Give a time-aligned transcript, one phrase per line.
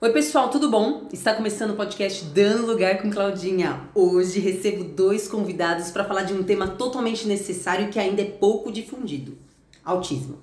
[0.00, 1.08] Oi, pessoal, tudo bom?
[1.12, 3.88] Está começando o podcast Dando Lugar com Claudinha.
[3.92, 8.70] Hoje recebo dois convidados para falar de um tema totalmente necessário que ainda é pouco
[8.70, 9.36] difundido:
[9.84, 10.38] autismo.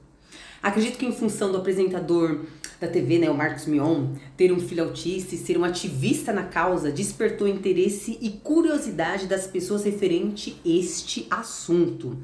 [0.62, 2.42] Acredito que, em função do apresentador
[2.82, 6.44] da TV, né, o Marcos Mion, ter um filho autista e ser um ativista na
[6.44, 12.18] causa, despertou interesse e curiosidade das pessoas referente a este assunto.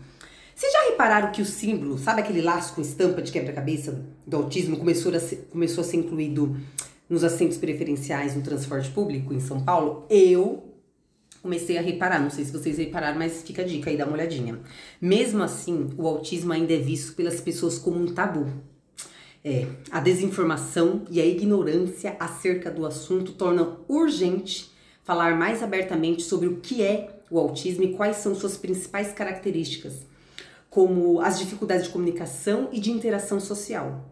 [0.53, 4.75] Vocês já repararam que o símbolo, sabe aquele laço com estampa de quebra-cabeça do autismo,
[4.75, 6.57] começou a ser, começou a ser incluído
[7.11, 10.63] nos assentos preferenciais no transporte público em São Paulo, eu
[11.41, 12.21] comecei a reparar.
[12.21, 14.57] Não sei se vocês repararam, mas fica a dica aí, dá uma olhadinha.
[15.01, 18.47] Mesmo assim, o autismo ainda é visto pelas pessoas como um tabu.
[19.43, 24.71] É, a desinformação e a ignorância acerca do assunto tornam urgente
[25.03, 30.05] falar mais abertamente sobre o que é o autismo e quais são suas principais características,
[30.69, 34.05] como as dificuldades de comunicação e de interação social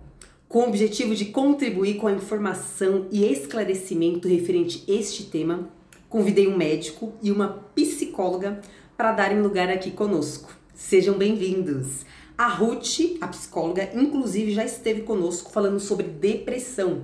[0.49, 5.69] com o objetivo de contribuir com a informação e esclarecimento referente a este tema,
[6.09, 8.59] convidei um médico e uma psicóloga
[8.97, 10.51] para darem lugar aqui conosco.
[10.73, 12.03] Sejam bem-vindos!
[12.35, 17.03] A Ruth, a psicóloga, inclusive já esteve conosco falando sobre depressão.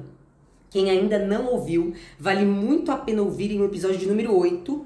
[0.72, 4.86] Quem ainda não ouviu, vale muito a pena ouvir em um episódio de número 8,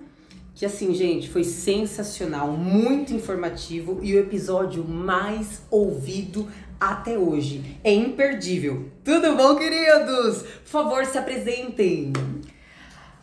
[0.54, 6.46] que assim, gente, foi sensacional, muito informativo e o episódio mais ouvido
[6.80, 7.78] até hoje.
[7.84, 8.90] É imperdível.
[9.04, 10.44] Tudo bom, queridos?
[10.44, 12.14] Por favor, se apresentem.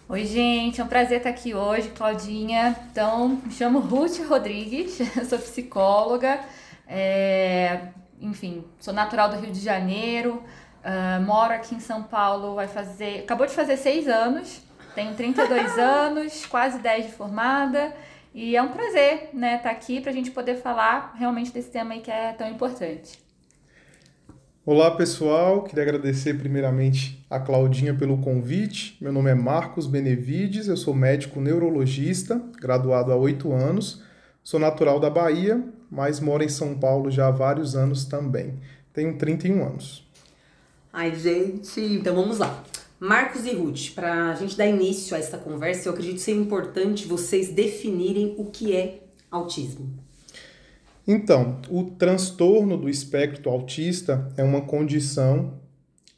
[0.08, 2.76] Oi, gente, é um prazer estar aqui hoje, Claudinha.
[2.92, 4.98] Então, me chamo Ruth Rodrigues,
[5.28, 6.38] sou psicóloga,
[6.86, 7.88] é,
[8.20, 10.44] enfim, sou natural do Rio de Janeiro,
[10.84, 14.62] uh, moro aqui em São Paulo, vai fazer, acabou de fazer seis anos,
[14.94, 17.92] tenho 32 anos, quase 10 de formada,
[18.32, 21.94] e é um prazer, né, estar aqui para a gente poder falar realmente desse tema
[21.94, 23.25] aí que é tão importante.
[24.68, 28.96] Olá pessoal, queria agradecer primeiramente a Claudinha pelo convite.
[29.00, 34.02] Meu nome é Marcos Benevides, eu sou médico neurologista, graduado há oito anos.
[34.42, 38.54] Sou natural da Bahia, mas moro em São Paulo já há vários anos também.
[38.92, 40.04] Tenho 31 anos.
[40.92, 42.64] Ai, gente, então vamos lá.
[42.98, 47.06] Marcos e Ruth, para a gente dar início a esta conversa, eu acredito ser importante
[47.06, 48.98] vocês definirem o que é
[49.30, 50.05] autismo.
[51.06, 55.54] Então, o transtorno do espectro autista é uma condição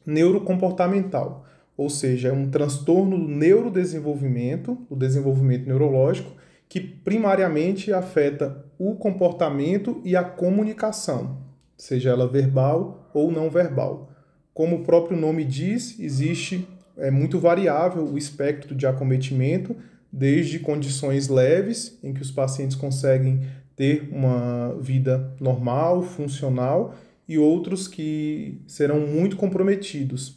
[0.06, 1.44] neurocomportamental,
[1.76, 6.32] ou seja, é um transtorno do neurodesenvolvimento, o desenvolvimento neurológico,
[6.68, 11.38] que primariamente afeta o comportamento e a comunicação,
[11.76, 14.10] seja ela verbal ou não verbal.
[14.54, 16.66] Como o próprio nome diz, existe
[16.98, 19.76] é muito variável o espectro de acometimento,
[20.12, 23.42] desde condições leves, em que os pacientes conseguem
[23.78, 26.96] ter uma vida normal, funcional,
[27.28, 30.36] e outros que serão muito comprometidos,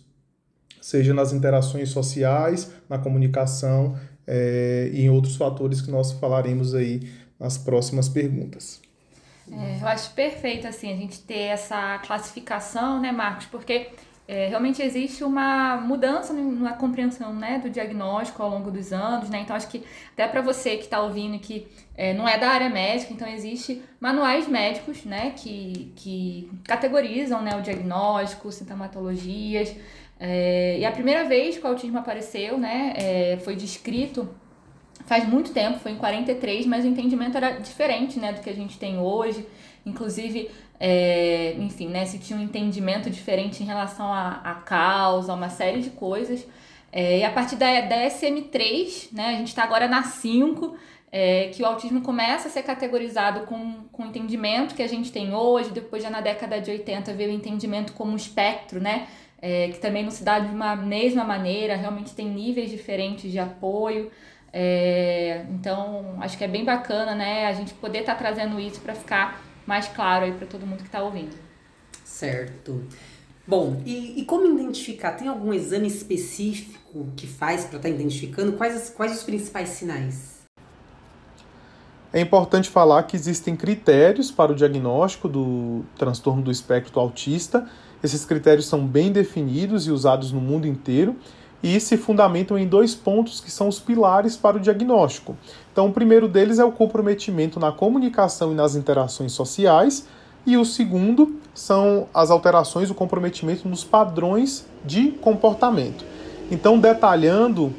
[0.79, 3.97] seja nas interações sociais, na comunicação
[4.28, 7.09] é, e em outros fatores que nós falaremos aí
[7.40, 8.80] nas próximas perguntas.
[9.51, 13.47] É, eu acho perfeito assim a gente ter essa classificação, né, Marcos?
[13.47, 13.90] Porque
[14.31, 19.42] é, realmente existe uma mudança na compreensão né, do diagnóstico ao longo dos anos, né?
[19.42, 19.84] Então acho que
[20.14, 23.81] até para você que está ouvindo que é, não é da área médica, então existe
[24.00, 29.75] manuais médicos, né, que, que categorizam né, o diagnóstico, sintomatologias.
[30.18, 34.30] É, e a primeira vez que o autismo apareceu, né, é, foi descrito
[35.06, 38.56] faz muito tempo, foi em 43, mas o entendimento era diferente, né, do que a
[38.56, 39.46] gente tem hoje.
[39.86, 40.50] Inclusive,
[40.84, 45.80] é, enfim, né, se tinha um entendimento diferente em relação à, à causa, uma série
[45.80, 46.44] de coisas.
[46.92, 50.75] É, e a partir da, da SM3, né, a gente está agora na 5,
[51.12, 55.12] é, que o autismo começa a ser categorizado com, com o entendimento que a gente
[55.12, 59.08] tem hoje, depois já na década de 80 veio o entendimento como espectro, né,
[59.40, 63.38] é, que também não se dá de uma mesma maneira, realmente tem níveis diferentes de
[63.38, 64.12] apoio.
[64.51, 68.81] É, então, acho que é bem bacana, né, a gente poder estar tá trazendo isso
[68.81, 71.36] para ficar mais claro aí para todo mundo que está ouvindo.
[72.04, 72.84] Certo.
[73.48, 75.13] Bom, e, e, como identificar?
[75.13, 78.54] Tem algum exame específico que faz para estar tá identificando?
[78.54, 80.42] Quais, quais os principais sinais?
[82.13, 87.68] É importante falar que existem critérios para o diagnóstico do transtorno do espectro autista.
[88.04, 91.16] Esses critérios são bem definidos e usados no mundo inteiro
[91.64, 95.38] e se fundamentam em dois pontos que são os pilares para o diagnóstico.
[95.71, 100.06] Então, o primeiro deles é o comprometimento na comunicação e nas interações sociais,
[100.45, 106.03] e o segundo são as alterações, o comprometimento nos padrões de comportamento.
[106.50, 107.73] Então, detalhando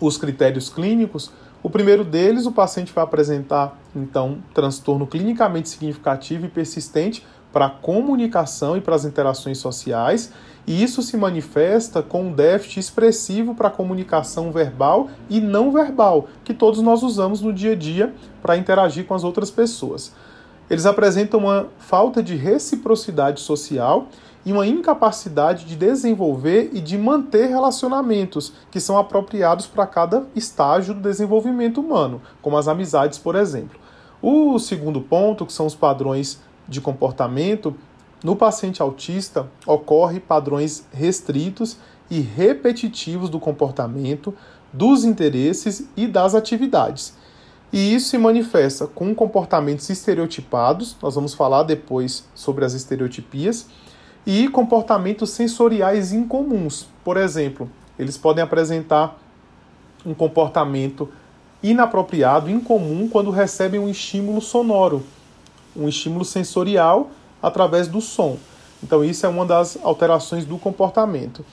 [0.00, 1.30] os critérios clínicos,
[1.62, 7.70] o primeiro deles, o paciente vai apresentar então transtorno clinicamente significativo e persistente para a
[7.70, 10.32] comunicação e para as interações sociais,
[10.66, 16.28] e isso se manifesta com um déficit expressivo para a comunicação verbal e não verbal,
[16.42, 20.12] que todos nós usamos no dia a dia para interagir com as outras pessoas.
[20.68, 24.08] Eles apresentam uma falta de reciprocidade social
[24.46, 30.94] e uma incapacidade de desenvolver e de manter relacionamentos que são apropriados para cada estágio
[30.94, 33.78] do desenvolvimento humano, como as amizades, por exemplo.
[34.20, 37.74] O segundo ponto, que são os padrões de comportamento,
[38.24, 41.76] no paciente autista ocorre padrões restritos
[42.10, 44.34] e repetitivos do comportamento,
[44.72, 47.14] dos interesses e das atividades.
[47.70, 53.66] E isso se manifesta com comportamentos estereotipados, nós vamos falar depois sobre as estereotipias,
[54.26, 56.86] e comportamentos sensoriais incomuns.
[57.04, 59.18] Por exemplo, eles podem apresentar
[60.06, 61.10] um comportamento
[61.62, 65.02] inapropriado, incomum, quando recebem um estímulo sonoro,
[65.76, 67.10] um estímulo sensorial
[67.44, 68.38] através do som.
[68.82, 71.44] Então, isso é uma das alterações do comportamento.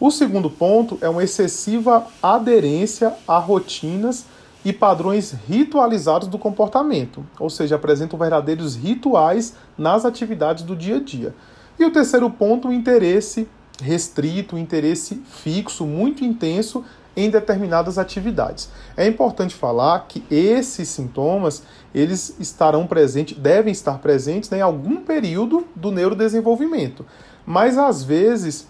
[0.00, 4.24] O segundo ponto é uma excessiva aderência a rotinas
[4.64, 11.00] e padrões ritualizados do comportamento, ou seja, apresentam verdadeiros rituais nas atividades do dia a
[11.00, 11.34] dia.
[11.78, 13.46] E o terceiro ponto, o interesse
[13.82, 16.82] restrito, o interesse fixo, muito intenso
[17.16, 18.68] em determinadas atividades.
[18.96, 21.62] É importante falar que esses sintomas,
[21.94, 27.04] eles estarão presentes, devem estar presentes né, em algum período do neurodesenvolvimento.
[27.46, 28.68] Mas às vezes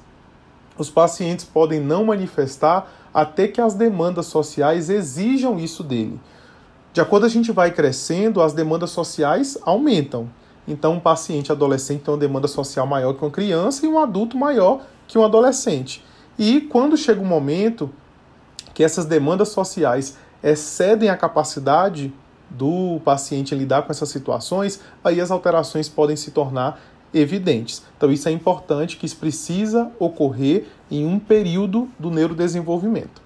[0.76, 6.20] os pacientes podem não manifestar até que as demandas sociais exijam isso dele.
[6.92, 10.28] De acordo a gente vai crescendo, as demandas sociais aumentam.
[10.66, 14.36] Então, um paciente adolescente tem uma demanda social maior que uma criança e um adulto
[14.36, 16.02] maior que um adolescente.
[16.38, 17.90] E quando chega um momento
[18.74, 22.12] que essas demandas sociais excedem a capacidade
[22.50, 26.80] do paciente lidar com essas situações, aí as alterações podem se tornar
[27.12, 27.82] evidentes.
[27.96, 33.22] Então, isso é importante que isso precisa ocorrer em um período do neurodesenvolvimento.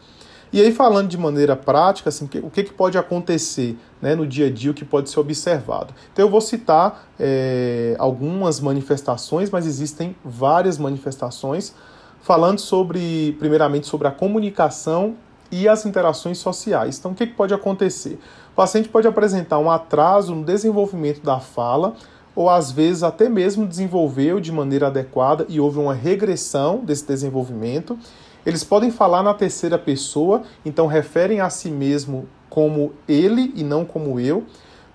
[0.50, 4.46] E aí, falando de maneira prática, assim, o que, que pode acontecer né, no dia
[4.46, 5.92] a dia, o que pode ser observado.
[6.12, 11.74] Então, eu vou citar é, algumas manifestações, mas existem várias manifestações,
[12.22, 15.16] falando sobre, primeiramente, sobre a comunicação
[15.50, 16.98] e as interações sociais.
[16.98, 18.18] Então, o que, pode acontecer?
[18.52, 21.94] O paciente pode apresentar um atraso no desenvolvimento da fala,
[22.34, 27.98] ou às vezes até mesmo desenvolveu de maneira adequada e houve uma regressão desse desenvolvimento.
[28.46, 33.84] Eles podem falar na terceira pessoa, então referem a si mesmo como ele e não
[33.84, 34.44] como eu.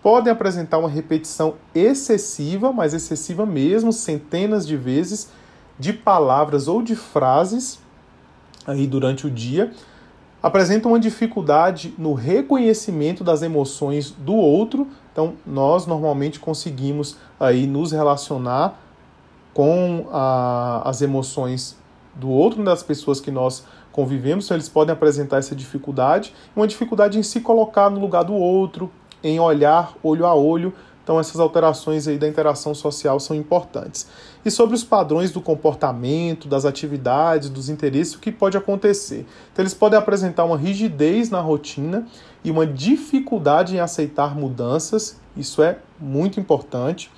[0.02, 5.30] Podem apresentar uma repetição excessiva, mas excessiva mesmo, centenas de vezes,
[5.78, 7.80] de palavras ou de frases
[8.66, 9.72] aí durante o dia.
[10.44, 14.90] Apresentam uma dificuldade no reconhecimento das emoções do outro.
[15.12, 18.78] Então, nós normalmente conseguimos aí nos relacionar
[19.54, 21.78] com a, as emoções
[22.14, 27.18] do outro, das pessoas que nós convivemos, então eles podem apresentar essa dificuldade, uma dificuldade
[27.18, 28.92] em se colocar no lugar do outro,
[29.24, 30.74] em olhar olho a olho.
[31.04, 34.08] Então essas alterações aí da interação social são importantes.
[34.46, 39.26] E sobre os padrões do comportamento, das atividades, dos interesses, o que pode acontecer?
[39.52, 42.08] Então eles podem apresentar uma rigidez na rotina
[42.44, 47.12] e uma dificuldade em aceitar mudanças, isso é muito importante.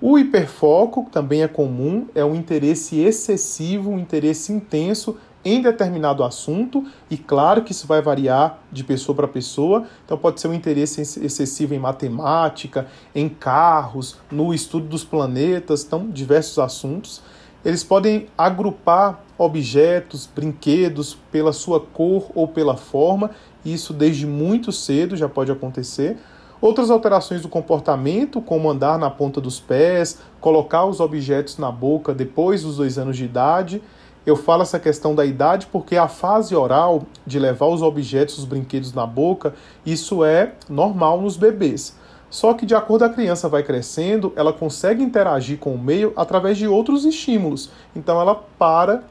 [0.00, 6.84] O hiperfoco também é comum, é um interesse excessivo, um interesse intenso em determinado assunto,
[7.10, 11.00] e claro que isso vai variar de pessoa para pessoa, então pode ser um interesse
[11.00, 17.22] excessivo em matemática, em carros, no estudo dos planetas, então diversos assuntos.
[17.64, 23.30] Eles podem agrupar objetos, brinquedos pela sua cor ou pela forma,
[23.64, 26.18] isso desde muito cedo já pode acontecer.
[26.60, 32.14] Outras alterações do comportamento, como andar na ponta dos pés, colocar os objetos na boca
[32.14, 33.82] depois dos dois anos de idade.
[34.26, 38.44] Eu falo essa questão da idade porque a fase oral de levar os objetos, os
[38.44, 39.54] brinquedos na boca,
[39.84, 41.96] isso é normal nos bebês.
[42.30, 46.58] Só que de acordo a criança vai crescendo, ela consegue interagir com o meio através
[46.58, 47.70] de outros estímulos.
[47.94, 49.04] Então ela para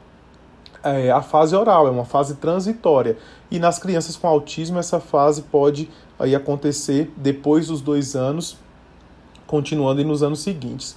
[0.82, 3.16] é, a fase oral, é uma fase transitória.
[3.50, 8.58] E nas crianças com autismo, essa fase pode aí acontecer depois dos dois anos,
[9.46, 10.96] continuando e nos anos seguintes.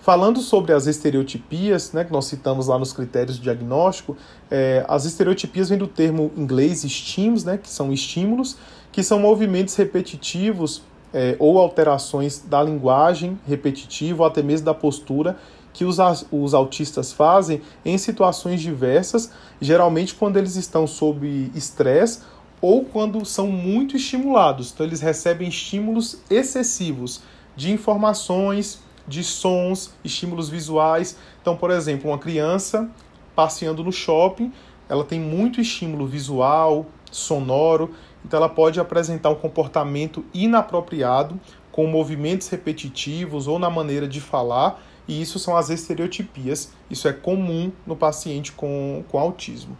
[0.00, 4.16] Falando sobre as estereotipias, né, que nós citamos lá nos critérios de diagnóstico,
[4.50, 8.56] é, as estereotipias vêm do termo inglês STEAMs, né, que são estímulos,
[8.92, 15.36] que são movimentos repetitivos é, ou alterações da linguagem repetitiva ou até mesmo da postura
[15.72, 15.98] que os,
[16.32, 22.20] os autistas fazem em situações diversas, geralmente quando eles estão sob estresse
[22.60, 24.72] ou quando são muito estimulados.
[24.72, 27.20] Então, eles recebem estímulos excessivos
[27.54, 31.16] de informações, de sons, estímulos visuais.
[31.40, 32.88] Então, por exemplo, uma criança
[33.34, 34.52] passeando no shopping,
[34.88, 42.48] ela tem muito estímulo visual, sonoro, então ela pode apresentar um comportamento inapropriado com movimentos
[42.48, 46.72] repetitivos ou na maneira de falar, e isso são as estereotipias.
[46.90, 49.76] Isso é comum no paciente com, com autismo.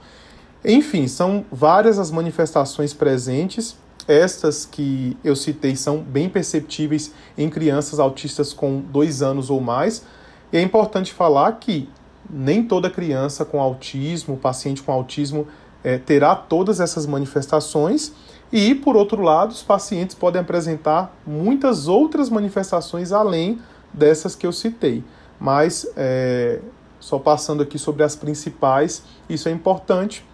[0.65, 3.77] Enfim, são várias as manifestações presentes.
[4.09, 10.03] Estas que eu citei são bem perceptíveis em crianças autistas com dois anos ou mais.
[10.51, 11.89] E é importante falar que
[12.29, 15.47] nem toda criança com autismo, paciente com autismo,
[15.85, 18.13] é, terá todas essas manifestações
[18.51, 23.61] e, por outro lado, os pacientes podem apresentar muitas outras manifestações além
[23.93, 25.05] dessas que eu citei.
[25.39, 26.61] Mas, é,
[26.99, 30.25] só passando aqui sobre as principais, isso é importante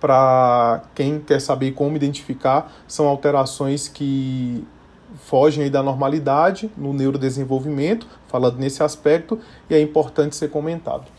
[0.00, 4.64] para quem quer saber como identificar, são alterações que
[5.24, 9.38] fogem da normalidade no neurodesenvolvimento, falando nesse aspecto,
[9.70, 11.10] e é importante ser comentado.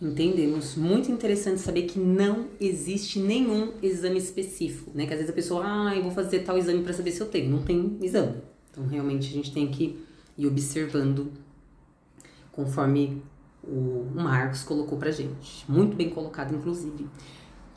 [0.00, 0.76] Entendemos.
[0.76, 5.06] Muito interessante saber que não existe nenhum exame específico, né?
[5.06, 7.26] Que às vezes a pessoa, ah, eu vou fazer tal exame para saber se eu
[7.26, 7.50] tenho.
[7.50, 8.36] Não tem exame.
[8.70, 9.98] Então, realmente, a gente tem que
[10.36, 11.32] ir observando
[12.52, 13.20] conforme
[13.64, 15.64] o Marcos colocou pra gente.
[15.68, 17.06] Muito bem colocado, inclusive.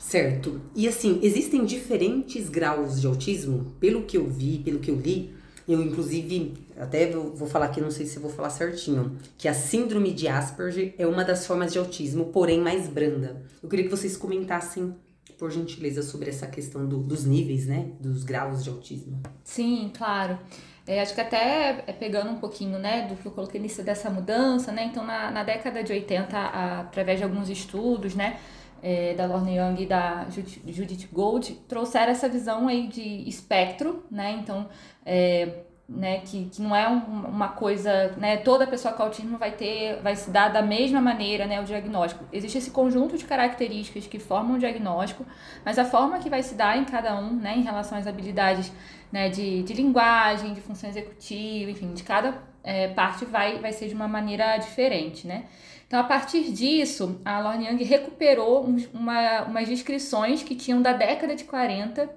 [0.02, 0.60] Certo.
[0.74, 3.72] E assim, existem diferentes graus de autismo?
[3.78, 5.32] Pelo que eu vi, pelo que eu li,
[5.66, 10.12] eu, inclusive, até vou falar aqui, não sei se vou falar certinho, que a síndrome
[10.12, 13.42] de Asperger é uma das formas de autismo, porém mais branda.
[13.62, 14.94] Eu queria que vocês comentassem,
[15.38, 17.92] por gentileza, sobre essa questão do, dos níveis, né?
[18.00, 19.22] Dos graus de autismo.
[19.44, 20.36] Sim, claro.
[20.84, 24.10] É, acho que até é pegando um pouquinho, né, do que eu coloquei nisso dessa
[24.10, 24.84] mudança, né?
[24.84, 28.40] Então, na, na década de 80, através de alguns estudos, né?
[28.82, 34.32] É, da Lorna Young e da Judith Gold trouxeram essa visão aí de espectro, né?
[34.32, 34.68] Então,
[35.06, 39.52] é, né, que, que não é um, uma coisa, né, toda pessoa com autismo vai
[39.52, 42.24] ter, vai se dar da mesma maneira, né, o diagnóstico.
[42.32, 45.26] Existe esse conjunto de características que formam o diagnóstico,
[45.64, 48.72] mas a forma que vai se dar em cada um, né, em relação às habilidades,
[49.10, 53.88] né, de, de linguagem, de função executiva, enfim, de cada é, parte vai, vai ser
[53.88, 55.44] de uma maneira diferente, né.
[55.92, 61.36] Então, a partir disso, a Lorne Young recuperou uma, umas descrições que tinham da década
[61.36, 62.08] de 40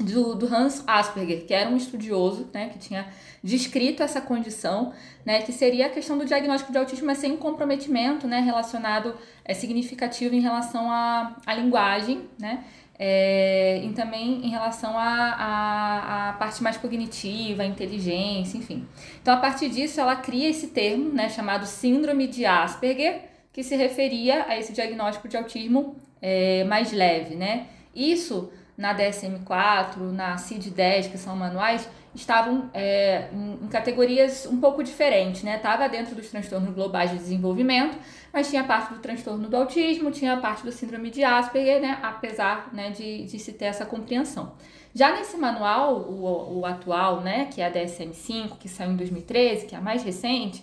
[0.00, 3.12] do, do, Hans Asperger, que era um estudioso, né, que tinha
[3.44, 4.94] descrito essa condição,
[5.26, 9.14] né, que seria a questão do diagnóstico de autismo, mas sem um comprometimento, né, relacionado,
[9.44, 12.64] é, significativo em relação à, à linguagem, né,
[13.04, 18.86] é, e também em relação à, parte mais cognitiva, inteligência, enfim.
[19.20, 23.74] Então, a partir disso, ela cria esse termo, né, chamado Síndrome de Asperger, que se
[23.74, 27.66] referia a esse diagnóstico de autismo é, mais leve, né.
[27.92, 28.52] Isso,
[28.82, 35.56] na DSM-4, na CID-10, que são manuais, estavam é, em, categorias um pouco diferentes, né?
[35.56, 37.96] Estava dentro dos transtornos globais de desenvolvimento,
[38.32, 42.00] mas tinha parte do transtorno do autismo, tinha parte do síndrome de Asperger, né?
[42.02, 44.54] Apesar né, de, de se ter essa compreensão.
[44.92, 49.66] Já nesse manual, o, o atual, né, que é a DSM-5, que saiu em 2013,
[49.66, 50.62] que é a mais recente,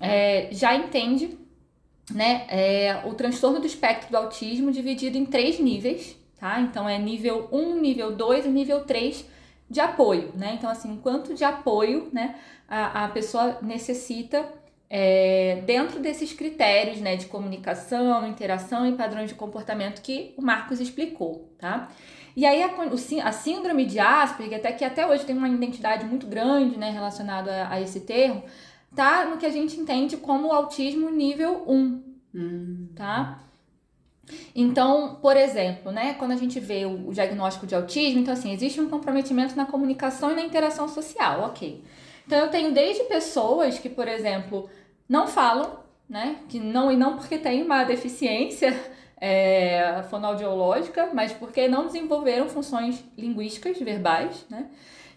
[0.00, 1.38] é, já entende
[2.12, 6.60] né, é, o transtorno do espectro do autismo dividido em três níveis, tá?
[6.60, 9.24] Então é nível 1, nível 2 e nível 3
[9.70, 10.54] de apoio, né?
[10.56, 12.36] Então, assim, quanto de apoio, né,
[12.68, 14.46] a, a pessoa necessita
[14.88, 20.80] é, dentro desses critérios, né, de comunicação, interação e padrões de comportamento que o Marcos
[20.80, 21.88] explicou, tá?
[22.34, 22.70] E aí a,
[23.24, 27.64] a síndrome de Asperger, até que até hoje tem uma identidade muito grande, né, relacionada
[27.64, 28.42] a, a esse termo,
[28.94, 32.02] tá no que a gente entende como autismo nível 1,
[32.34, 32.88] hum.
[32.94, 33.40] tá?
[34.54, 38.80] Então, por exemplo, né, quando a gente vê o, diagnóstico de autismo, então assim, existe
[38.80, 41.82] um comprometimento na comunicação e na interação social, ok.
[42.26, 44.68] Então eu tenho desde pessoas que, por exemplo,
[45.08, 48.78] não falam, né, que não e não porque tem uma deficiência
[49.20, 54.66] é, fonoaudiológica, mas porque não desenvolveram funções linguísticas verbais, né.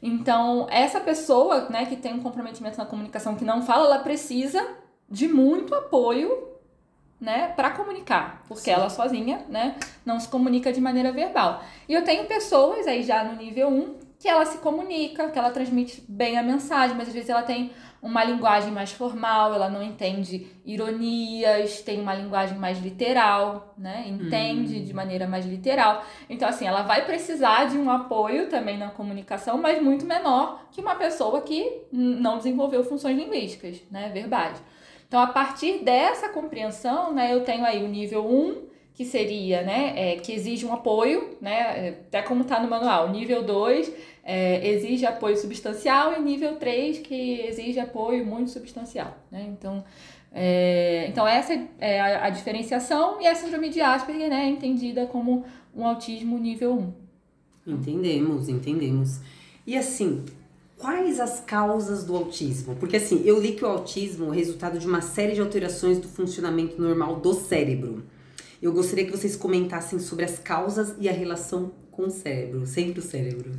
[0.04, 4.68] Então, essa pessoa, né, que tem um comprometimento na comunicação que não fala, ela precisa
[5.08, 6.51] de muito apoio
[7.22, 8.72] né, para comunicar, porque Sim.
[8.72, 11.64] ela sozinha, né, não se comunica de maneira verbal.
[11.88, 15.50] E eu tenho pessoas aí já no nível 1 que ela se comunica, que ela
[15.50, 19.82] transmite bem a mensagem, mas às vezes ela tem uma linguagem mais formal, ela não
[19.82, 24.06] entende ironias, tem uma linguagem mais literal, né?
[24.08, 24.84] Entende hum.
[24.84, 26.04] de maneira mais literal.
[26.30, 30.82] Então, assim, ela vai precisar de um apoio também na comunicação, mas muito menor que
[30.82, 34.10] uma pessoa que não desenvolveu funções linguísticas, né?
[34.10, 34.62] Verbais.
[35.12, 38.62] Então, a partir dessa compreensão, né, eu tenho aí o nível 1,
[38.94, 43.44] que seria, né, é, que exige um apoio, né, até como está no manual, nível
[43.44, 43.92] 2
[44.24, 49.84] é, exige apoio substancial e nível 3 que exige apoio muito substancial, né, então,
[50.32, 55.06] é, então essa é a, a, diferenciação e a síndrome de Asperger, né, é entendida
[55.08, 55.44] como
[55.76, 56.74] um autismo nível
[57.68, 57.74] 1.
[57.74, 59.20] Entendemos, entendemos.
[59.68, 60.24] E assim,
[60.82, 62.76] quais as causas do autismo?
[62.76, 66.08] Porque assim, eu li que o autismo é resultado de uma série de alterações do
[66.08, 68.04] funcionamento normal do cérebro.
[68.60, 73.00] Eu gostaria que vocês comentassem sobre as causas e a relação com o cérebro, sempre
[73.00, 73.52] o cérebro.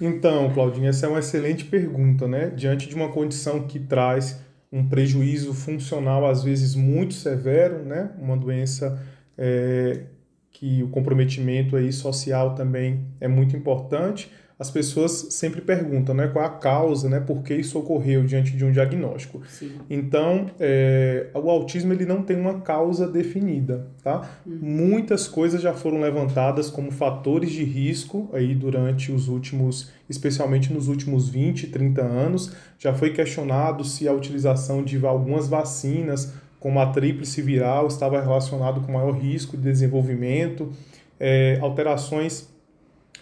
[0.00, 2.50] Então, Claudinha, essa é uma excelente pergunta, né?
[2.50, 4.38] Diante de uma condição que traz
[4.72, 8.10] um prejuízo funcional, às vezes muito severo, né?
[8.18, 9.02] Uma doença
[9.36, 10.04] é,
[10.50, 16.44] que o comprometimento aí social também é muito importante as pessoas sempre perguntam né, qual
[16.44, 19.42] a causa, né, por que isso ocorreu diante de um diagnóstico.
[19.46, 19.72] Sim.
[19.90, 23.86] Então, é, o autismo ele não tem uma causa definida.
[24.02, 24.30] Tá?
[24.46, 24.58] Uhum.
[24.62, 30.88] Muitas coisas já foram levantadas como fatores de risco aí durante os últimos, especialmente nos
[30.88, 32.52] últimos 20, 30 anos.
[32.78, 38.80] Já foi questionado se a utilização de algumas vacinas, como a tríplice viral, estava relacionado
[38.80, 40.72] com maior risco de desenvolvimento,
[41.20, 42.55] é, alterações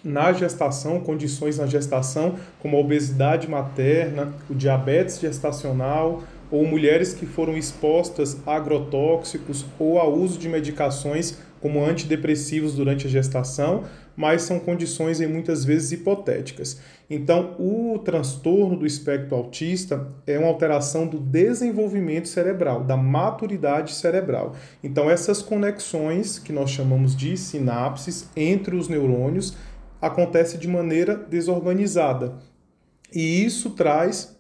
[0.05, 7.27] na gestação, condições na gestação, como a obesidade materna, o diabetes gestacional, ou mulheres que
[7.27, 13.85] foram expostas a agrotóxicos ou ao uso de medicações como antidepressivos durante a gestação,
[14.15, 16.79] mas são condições em muitas vezes hipotéticas.
[17.09, 24.55] Então, o transtorno do espectro autista é uma alteração do desenvolvimento cerebral, da maturidade cerebral.
[24.83, 29.57] Então, essas conexões que nós chamamos de sinapses entre os neurônios
[30.07, 32.35] acontece de maneira desorganizada.
[33.13, 34.37] E isso traz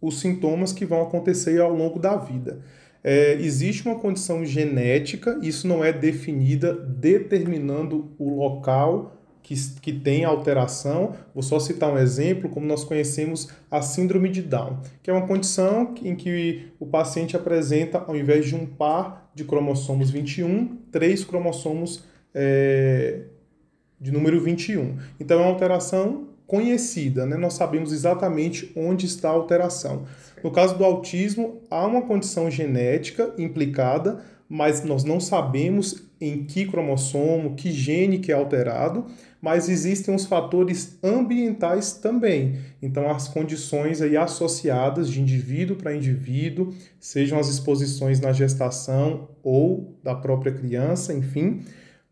[0.00, 2.60] os sintomas que vão acontecer ao longo da vida.
[3.04, 10.24] É, existe uma condição genética, isso não é definida determinando o local que, que tem
[10.24, 11.14] alteração.
[11.34, 15.26] Vou só citar um exemplo, como nós conhecemos a síndrome de Down, que é uma
[15.26, 21.24] condição em que o paciente apresenta, ao invés de um par de cromossomos 21, três
[21.24, 23.22] cromossomos é,
[24.02, 24.96] de número 21.
[25.20, 27.36] Então é uma alteração conhecida, né?
[27.36, 30.04] nós sabemos exatamente onde está a alteração.
[30.42, 36.66] No caso do autismo, há uma condição genética implicada, mas nós não sabemos em que
[36.66, 39.06] cromossomo, que gene que é alterado,
[39.40, 42.58] mas existem os fatores ambientais também.
[42.80, 49.96] Então, as condições aí associadas de indivíduo para indivíduo, sejam as exposições na gestação ou
[50.02, 51.62] da própria criança, enfim,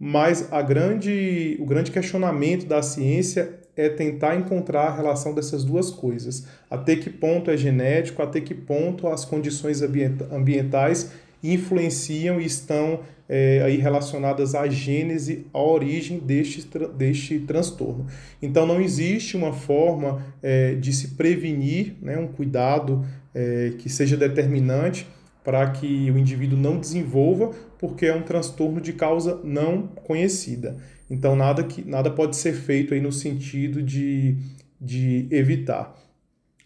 [0.03, 5.91] mas a grande, o grande questionamento da ciência é tentar encontrar a relação dessas duas
[5.91, 6.47] coisas.
[6.71, 13.63] Até que ponto é genético, até que ponto as condições ambientais influenciam e estão é,
[13.63, 18.07] aí relacionadas à gênese, à origem deste, deste transtorno.
[18.41, 24.17] Então não existe uma forma é, de se prevenir, né, um cuidado é, que seja
[24.17, 25.07] determinante
[25.45, 30.77] para que o indivíduo não desenvolva, porque é um transtorno de causa não conhecida.
[31.09, 34.37] Então, nada, que, nada pode ser feito aí no sentido de,
[34.79, 35.99] de evitar.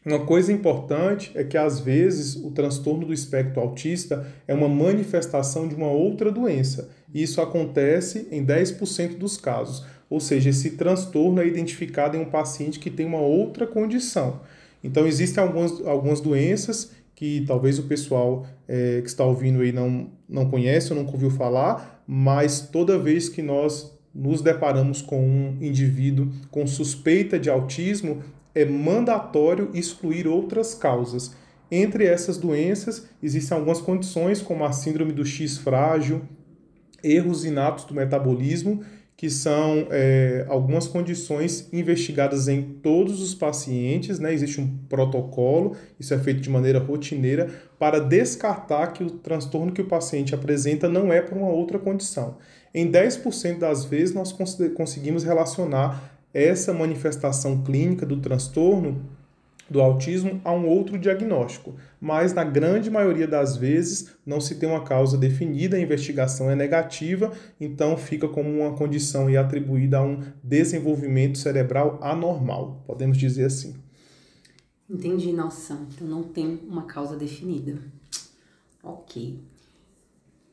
[0.05, 5.69] Uma coisa importante é que, às vezes, o transtorno do espectro autista é uma manifestação
[5.69, 6.91] de uma outra doença.
[7.15, 9.87] E isso acontece em 10% dos casos.
[10.11, 14.41] Ou seja, esse transtorno é identificado em um paciente que tem uma outra condição.
[14.83, 20.11] Então, existem algumas, algumas doenças que talvez o pessoal é, que está ouvindo aí não,
[20.29, 25.59] não conhece ou nunca ouviu falar, mas toda vez que nós nos deparamos com um
[25.61, 28.23] indivíduo com suspeita de autismo,
[28.55, 31.35] é mandatório excluir outras causas.
[31.71, 36.23] Entre essas doenças, existem algumas condições, como a síndrome do X frágil,
[37.03, 38.83] erros inatos do metabolismo
[39.25, 44.35] que são é, algumas condições investigadas em todos os pacientes, né?
[44.35, 49.81] Existe um protocolo, isso é feito de maneira rotineira, para descartar que o transtorno que
[49.81, 52.37] o paciente apresenta não é por uma outra condição.
[52.75, 59.09] Em 10% das vezes, nós conseguimos relacionar essa manifestação clínica do transtorno
[59.69, 64.69] do autismo a um outro diagnóstico, mas na grande maioria das vezes não se tem
[64.69, 70.03] uma causa definida, a investigação é negativa, então fica como uma condição e atribuída a
[70.03, 73.75] um desenvolvimento cerebral anormal, podemos dizer assim.
[74.89, 77.79] Entendi, nossa, então não tem uma causa definida.
[78.83, 79.41] Ok.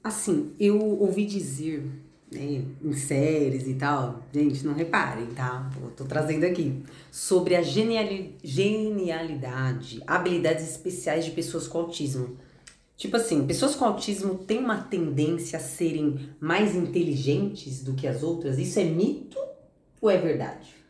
[0.03, 1.83] Assim, eu ouvi dizer
[2.31, 5.69] né, em séries e tal, gente, não reparem, tá?
[5.81, 6.81] Eu tô trazendo aqui.
[7.11, 12.37] Sobre a geniali genialidade, habilidades especiais de pessoas com autismo.
[12.95, 18.23] Tipo assim, pessoas com autismo têm uma tendência a serem mais inteligentes do que as
[18.23, 18.57] outras?
[18.59, 19.37] Isso é mito
[19.99, 20.81] ou é verdade?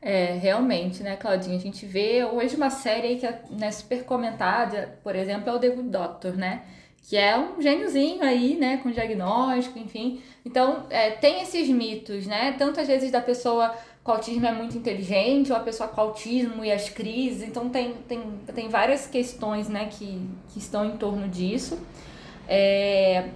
[0.00, 1.56] É, realmente, né, Claudinha?
[1.56, 5.58] A gente vê hoje uma série que é né, super comentada, por exemplo, é o
[5.58, 6.62] The Good Doctor, né?
[7.08, 10.20] Que é um gêniozinho aí, né, com diagnóstico, enfim.
[10.44, 12.52] Então, é, tem esses mitos, né?
[12.58, 16.62] Tanto às vezes da pessoa com autismo é muito inteligente, ou a pessoa com autismo
[16.64, 17.42] e as crises.
[17.42, 18.22] Então, tem, tem,
[18.54, 21.78] tem várias questões, né, que, que estão em torno disso.
[22.46, 23.30] É,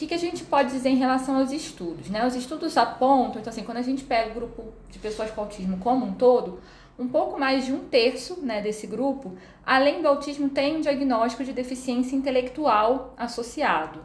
[0.00, 2.08] que, que a gente pode dizer em relação aos estudos?
[2.08, 2.26] Né?
[2.26, 5.76] Os estudos apontam, então assim, quando a gente pega o grupo de pessoas com autismo
[5.76, 6.58] como um todo,
[6.98, 11.44] um pouco mais de um terço né, desse grupo, além do autismo, tem um diagnóstico
[11.44, 14.04] de deficiência intelectual associado.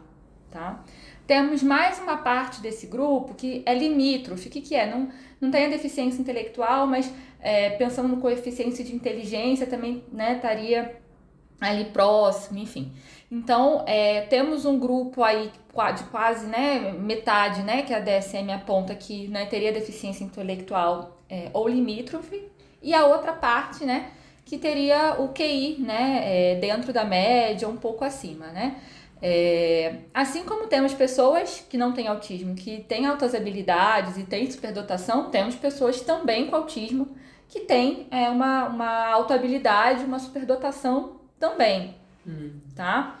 [0.50, 0.82] Tá?
[1.26, 4.48] Temos mais uma parte desse grupo que é limítrofe.
[4.48, 4.88] O que, que é?
[4.88, 5.08] Não,
[5.40, 10.96] não tem a deficiência intelectual, mas é, pensando no coeficiente de inteligência também né, estaria
[11.60, 12.92] ali próximo, enfim.
[13.30, 15.50] Então, é, temos um grupo aí
[15.96, 21.50] de quase né, metade, né, que a DSM aponta que né, teria deficiência intelectual é,
[21.52, 22.48] ou limítrofe,
[22.86, 24.10] e a outra parte, né,
[24.44, 28.76] que teria o QI, né, é, dentro da média, um pouco acima, né.
[29.20, 34.48] É, assim como temos pessoas que não têm autismo, que têm altas habilidades e têm
[34.48, 37.08] superdotação, temos pessoas também com autismo
[37.48, 41.96] que têm é, uma, uma alta habilidade, uma superdotação também,
[42.26, 42.52] hum.
[42.74, 43.20] tá?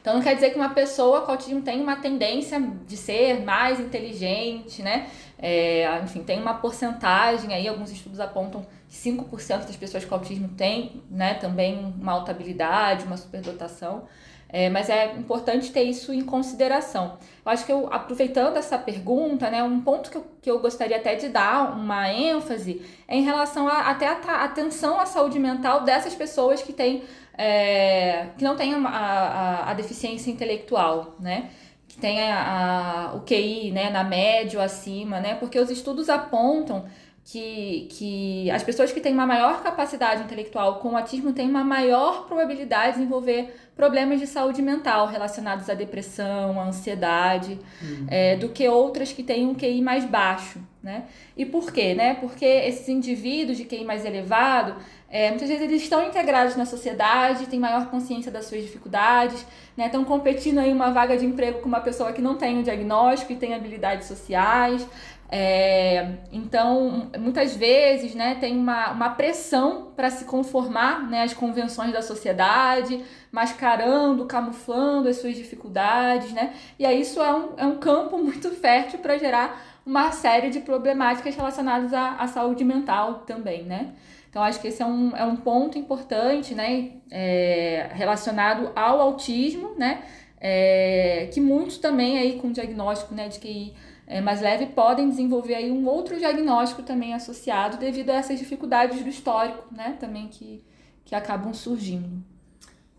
[0.00, 3.80] Então não quer dizer que uma pessoa com autismo tem uma tendência de ser mais
[3.80, 5.08] inteligente, né?
[5.40, 10.48] É, enfim, tem uma porcentagem aí, alguns estudos apontam que 5% das pessoas com autismo
[10.48, 14.04] têm né, também uma alta habilidade, uma superdotação.
[14.50, 17.18] É, mas é importante ter isso em consideração.
[17.44, 20.96] Eu acho que eu, aproveitando essa pergunta, né, um ponto que eu, que eu gostaria
[20.96, 25.82] até de dar uma ênfase é em relação a, até a atenção à saúde mental
[25.82, 27.02] dessas pessoas que têm
[27.36, 31.50] é, que não têm a, a, a, deficiência intelectual, né?
[32.00, 35.34] Tem a, a, o QI né, na média ou acima, né?
[35.34, 36.84] Porque os estudos apontam
[37.30, 42.26] que, que as pessoas que têm uma maior capacidade intelectual com autismo têm uma maior
[42.26, 48.06] probabilidade de desenvolver problemas de saúde mental relacionados à depressão, à ansiedade, uhum.
[48.08, 51.04] é, do que outras que têm um QI mais baixo, né?
[51.36, 52.14] E por quê, né?
[52.14, 54.76] Porque esses indivíduos de QI mais elevado,
[55.10, 59.44] é, muitas vezes eles estão integrados na sociedade, têm maior consciência das suas dificuldades,
[59.76, 59.86] né?
[59.86, 63.32] Estão competindo aí uma vaga de emprego com uma pessoa que não tem o diagnóstico
[63.32, 64.86] e tem habilidades sociais,
[65.30, 71.92] é, então, muitas vezes, né, tem uma, uma pressão para se conformar né, às convenções
[71.92, 76.54] da sociedade, mascarando, camuflando as suas dificuldades, né?
[76.78, 80.60] E aí isso é um, é um campo muito fértil para gerar uma série de
[80.60, 83.92] problemáticas relacionadas à, à saúde mental também, né?
[84.28, 89.74] Então, acho que esse é um, é um ponto importante, né, é, relacionado ao autismo,
[89.76, 90.02] né,
[90.40, 93.74] é, que muitos também aí com diagnóstico, né, de que
[94.06, 99.02] é, mais leve podem desenvolver aí um outro diagnóstico também associado devido a essas dificuldades
[99.02, 100.62] do histórico, né, também que,
[101.04, 102.22] que acabam surgindo.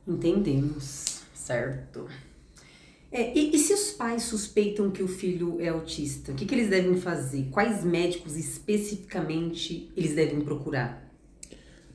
[0.08, 2.08] Entendemos, certo.
[3.12, 6.54] É, e, e, se os pais suspeitam que o filho é autista, o que, que
[6.54, 7.48] eles devem fazer?
[7.50, 11.09] Quais médicos especificamente eles devem procurar?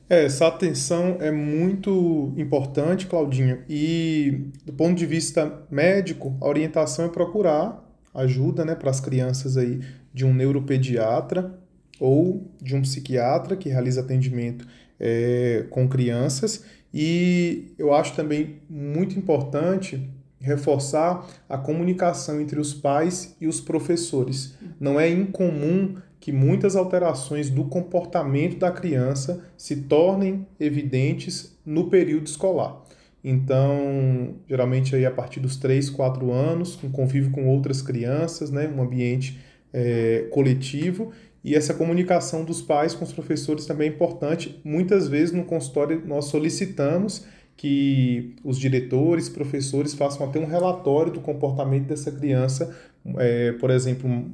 [0.07, 3.63] É, essa atenção é muito importante, Claudinha.
[3.67, 9.57] E do ponto de vista médico, a orientação é procurar ajuda né, para as crianças
[9.57, 9.81] aí
[10.13, 11.59] de um neuropediatra
[11.99, 14.67] ou de um psiquiatra que realiza atendimento
[14.99, 16.63] é, com crianças.
[16.93, 20.07] E eu acho também muito importante
[20.39, 24.55] reforçar a comunicação entre os pais e os professores.
[24.79, 32.25] Não é incomum que muitas alterações do comportamento da criança se tornem evidentes no período
[32.25, 32.81] escolar.
[33.23, 38.67] Então, geralmente aí a partir dos 3, 4 anos, com convívio com outras crianças, né,
[38.67, 39.39] um ambiente
[39.71, 41.11] é, coletivo,
[41.43, 44.59] e essa comunicação dos pais com os professores também é importante.
[44.63, 47.23] Muitas vezes no consultório nós solicitamos
[47.55, 52.75] que os diretores, professores façam até um relatório do comportamento dessa criança,
[53.19, 54.33] é, por exemplo,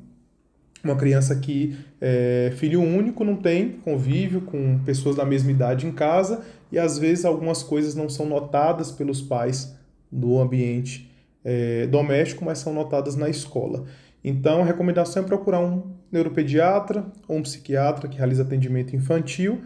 [0.83, 5.91] uma criança que é filho único, não tem convívio com pessoas da mesma idade em
[5.91, 6.41] casa
[6.71, 9.75] e às vezes algumas coisas não são notadas pelos pais
[10.11, 11.11] no ambiente
[11.43, 13.85] é, doméstico, mas são notadas na escola.
[14.23, 19.61] Então, a recomendação é procurar um neuropediatra ou um psiquiatra que realiza atendimento infantil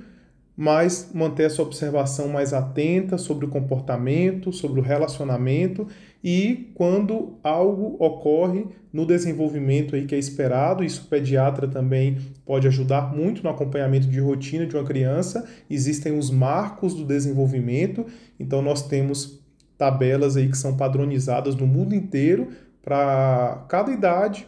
[0.58, 5.88] mas manter essa observação mais atenta sobre o comportamento, sobre o relacionamento
[6.24, 12.68] e quando algo ocorre no desenvolvimento aí que é esperado, isso o pediatra também pode
[12.68, 15.46] ajudar muito no acompanhamento de rotina de uma criança.
[15.70, 18.06] Existem os marcos do desenvolvimento,
[18.40, 19.44] então nós temos
[19.78, 22.48] tabelas aí que são padronizadas no mundo inteiro
[22.82, 24.48] para cada idade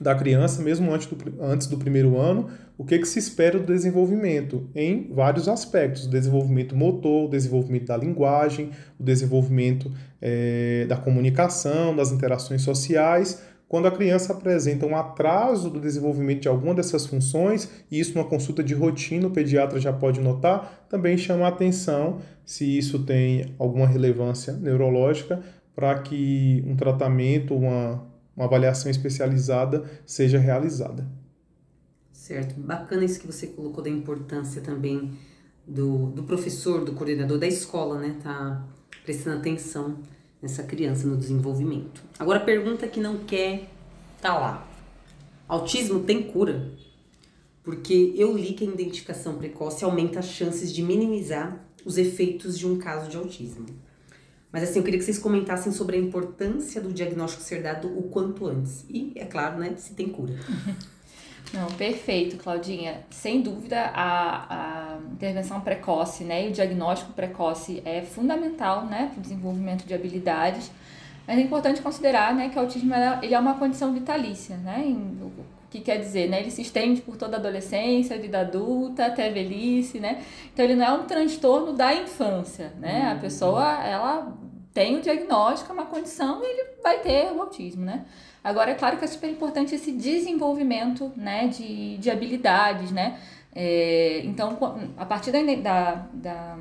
[0.00, 3.66] da criança, mesmo antes do, antes do primeiro ano, o que, que se espera do
[3.66, 9.90] desenvolvimento em vários aspectos: o desenvolvimento motor, o desenvolvimento da linguagem, o desenvolvimento
[10.22, 13.42] é, da comunicação, das interações sociais.
[13.68, 18.24] Quando a criança apresenta um atraso do desenvolvimento de alguma dessas funções, e isso numa
[18.24, 23.54] consulta de rotina o pediatra já pode notar, também chama a atenção se isso tem
[23.58, 25.42] alguma relevância neurológica
[25.76, 28.07] para que um tratamento, uma,
[28.38, 31.04] uma avaliação especializada seja realizada.
[32.12, 32.54] Certo.
[32.60, 35.18] Bacana isso que você colocou da importância também
[35.66, 38.16] do, do professor, do coordenador da escola, né?
[38.22, 38.64] Tá
[39.02, 39.98] prestando atenção
[40.40, 42.00] nessa criança no desenvolvimento.
[42.16, 43.68] Agora, pergunta que não quer
[44.20, 44.68] tá lá.
[45.48, 46.70] Autismo tem cura?
[47.64, 52.66] Porque eu li que a identificação precoce aumenta as chances de minimizar os efeitos de
[52.66, 53.66] um caso de autismo.
[54.52, 58.04] Mas assim, eu queria que vocês comentassem sobre a importância do diagnóstico ser dado o
[58.04, 58.84] quanto antes.
[58.88, 60.34] E, é claro, né, se tem cura.
[61.52, 63.04] Não, perfeito, Claudinha.
[63.10, 69.18] Sem dúvida, a, a intervenção precoce né, e o diagnóstico precoce é fundamental né, para
[69.18, 70.70] o desenvolvimento de habilidades.
[71.26, 74.56] Mas é importante considerar né, que o autismo ele é uma condição vitalícia.
[74.56, 76.28] Né, o que quer dizer?
[76.28, 80.00] Né, ele se estende por toda a adolescência, vida adulta, até a velhice.
[80.00, 80.24] Né?
[80.52, 82.72] Então, ele não é um transtorno da infância.
[82.78, 83.08] Né?
[83.10, 83.20] A uhum.
[83.20, 84.36] pessoa ela
[84.72, 87.84] tem o diagnóstico, é uma condição, e ele vai ter o autismo.
[87.84, 88.04] Né?
[88.42, 93.18] Agora, é claro que é super importante esse desenvolvimento né, de, de habilidades, né?
[93.54, 94.56] É, então,
[94.96, 96.58] a partir da, da, da,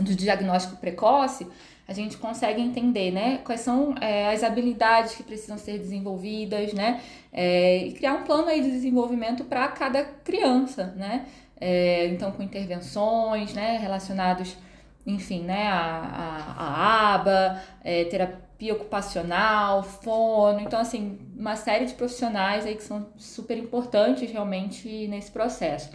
[0.00, 1.46] do diagnóstico precoce,
[1.90, 7.00] a gente consegue entender né, quais são é, as habilidades que precisam ser desenvolvidas, né?
[7.32, 11.26] É, e criar um plano aí de desenvolvimento para cada criança, né?
[11.60, 14.56] É, então, com intervenções né, relacionados,
[15.04, 21.94] enfim, né, a, a, a aba, é, terapia ocupacional, fono, então assim, uma série de
[21.94, 25.90] profissionais aí que são super importantes realmente nesse processo.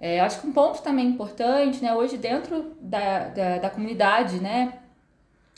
[0.00, 4.74] É, acho que um ponto também importante, né, hoje dentro da, da, da comunidade, né,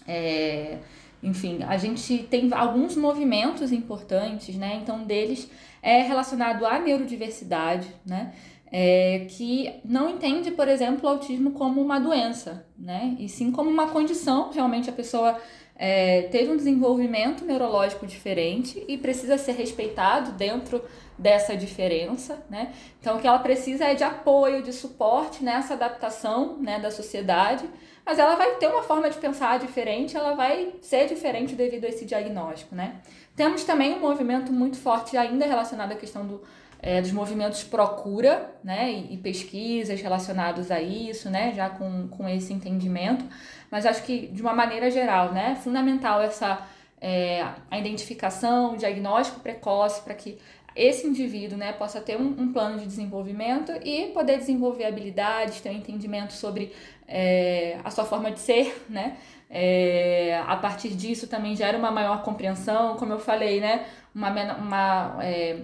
[0.06, 0.78] é,
[1.22, 5.50] enfim, a gente tem alguns movimentos importantes, né, então deles
[5.82, 8.32] é relacionado à neurodiversidade, né,
[8.70, 13.70] é, que não entende, por exemplo, o autismo como uma doença, né, e sim como
[13.70, 15.40] uma condição, realmente a pessoa
[15.76, 20.82] é, teve um desenvolvimento neurológico diferente e precisa ser respeitado dentro
[21.18, 22.72] dessa diferença, né?
[23.00, 27.68] Então, o que ela precisa é de apoio, de suporte nessa adaptação, né, da sociedade,
[28.04, 31.88] mas ela vai ter uma forma de pensar diferente, ela vai ser diferente devido a
[31.88, 32.96] esse diagnóstico, né?
[33.34, 36.42] Temos também um movimento muito forte ainda relacionado à questão do,
[36.80, 42.28] é, dos movimentos procura, né, e, e pesquisas relacionados a isso, né, já com, com
[42.28, 43.24] esse entendimento,
[43.70, 46.66] mas acho que de uma maneira geral, né, fundamental essa
[47.00, 50.38] é, a identificação, o diagnóstico precoce para que
[50.76, 55.70] esse indivíduo né, possa ter um, um, plano de desenvolvimento e poder desenvolver habilidades, ter
[55.70, 56.72] um entendimento sobre
[57.06, 59.16] é, a sua forma de ser, né?
[59.50, 63.86] É, a partir disso também gera uma maior compreensão, como eu falei, né?
[64.14, 65.60] Uma, uma é,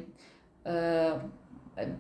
[0.65, 1.31] uh,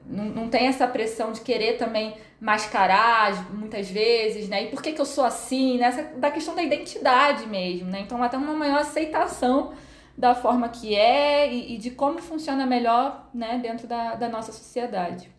[0.07, 4.65] não, não tem essa pressão de querer também mascarar muitas vezes, né?
[4.65, 5.87] E por que, que eu sou assim, né?
[5.87, 8.01] Essa, da questão da identidade mesmo, né?
[8.01, 9.73] Então, até uma maior aceitação
[10.17, 13.59] da forma que é e, e, de como funciona melhor, né?
[13.63, 15.31] Dentro da, da nossa sociedade.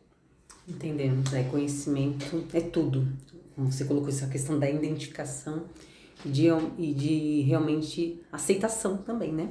[0.67, 3.07] Entendemos, é conhecimento é tudo.
[3.57, 5.65] Você colocou essa questão da identificação
[6.25, 9.49] e de, e de realmente aceitação também, né?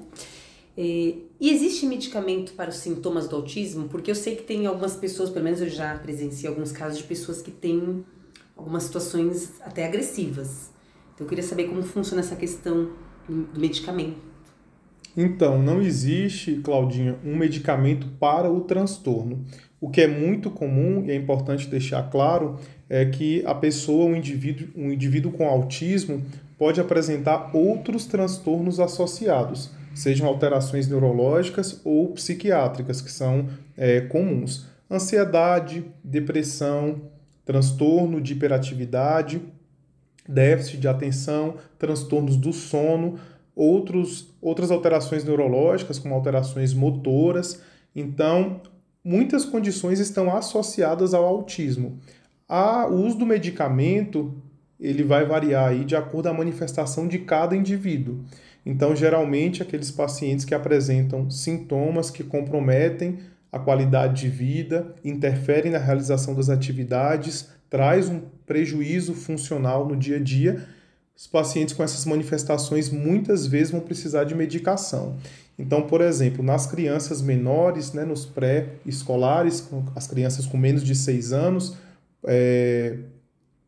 [0.77, 3.89] E existe medicamento para os sintomas do autismo?
[3.89, 7.05] Porque eu sei que tem algumas pessoas, pelo menos eu já presenciei alguns casos de
[7.05, 8.05] pessoas que têm
[8.57, 10.71] algumas situações até agressivas.
[11.15, 12.93] Então eu queria saber como funciona essa questão
[13.29, 14.31] do medicamento.
[15.17, 19.45] Então, não existe, Claudinha, um medicamento para o transtorno.
[19.81, 22.59] O que é muito comum e é importante deixar claro
[22.91, 26.23] é que a pessoa, um indivíduo, um indivíduo com autismo,
[26.59, 34.67] pode apresentar outros transtornos associados sejam alterações neurológicas ou psiquiátricas, que são é, comuns.
[34.91, 37.03] Ansiedade, depressão,
[37.45, 39.41] transtorno de hiperatividade,
[40.29, 43.19] déficit de atenção, transtornos do sono,
[43.55, 47.61] outros, outras alterações neurológicas, como alterações motoras.
[47.95, 48.61] Então,
[49.05, 51.99] muitas condições estão associadas ao autismo.
[52.51, 54.35] A, o uso do medicamento
[54.81, 58.25] ele vai variar aí de acordo com a manifestação de cada indivíduo.
[58.67, 63.21] Então, geralmente, aqueles pacientes que apresentam sintomas que comprometem
[63.53, 70.17] a qualidade de vida, interferem na realização das atividades, traz um prejuízo funcional no dia
[70.17, 70.67] a dia,
[71.17, 75.17] os pacientes com essas manifestações muitas vezes vão precisar de medicação.
[75.57, 81.33] Então, por exemplo, nas crianças menores, né, nos pré-escolares, as crianças com menos de 6
[81.33, 81.77] anos,
[82.27, 82.97] é,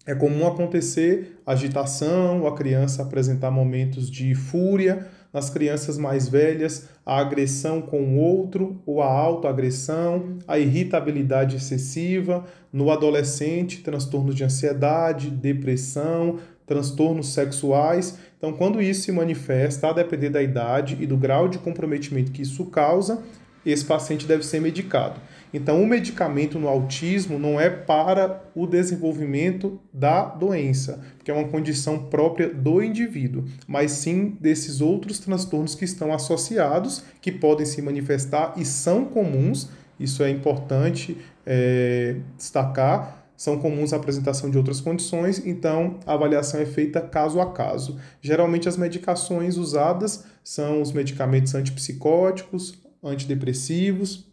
[0.06, 5.06] é comum acontecer agitação, a criança apresentar momentos de fúria.
[5.32, 12.44] Nas crianças mais velhas, a agressão com o outro ou a autoagressão, a irritabilidade excessiva.
[12.70, 18.18] No adolescente, transtornos de ansiedade, depressão, transtornos sexuais.
[18.36, 22.42] Então, quando isso se manifesta, a depender da idade e do grau de comprometimento que
[22.42, 23.22] isso causa,
[23.64, 25.20] esse paciente deve ser medicado.
[25.52, 31.48] Então, o medicamento no autismo não é para o desenvolvimento da doença, que é uma
[31.48, 37.82] condição própria do indivíduo, mas sim desses outros transtornos que estão associados, que podem se
[37.82, 39.68] manifestar e são comuns.
[40.00, 43.20] Isso é importante é, destacar.
[43.36, 47.98] São comuns a apresentação de outras condições, então a avaliação é feita caso a caso.
[48.20, 54.31] Geralmente, as medicações usadas são os medicamentos antipsicóticos, antidepressivos,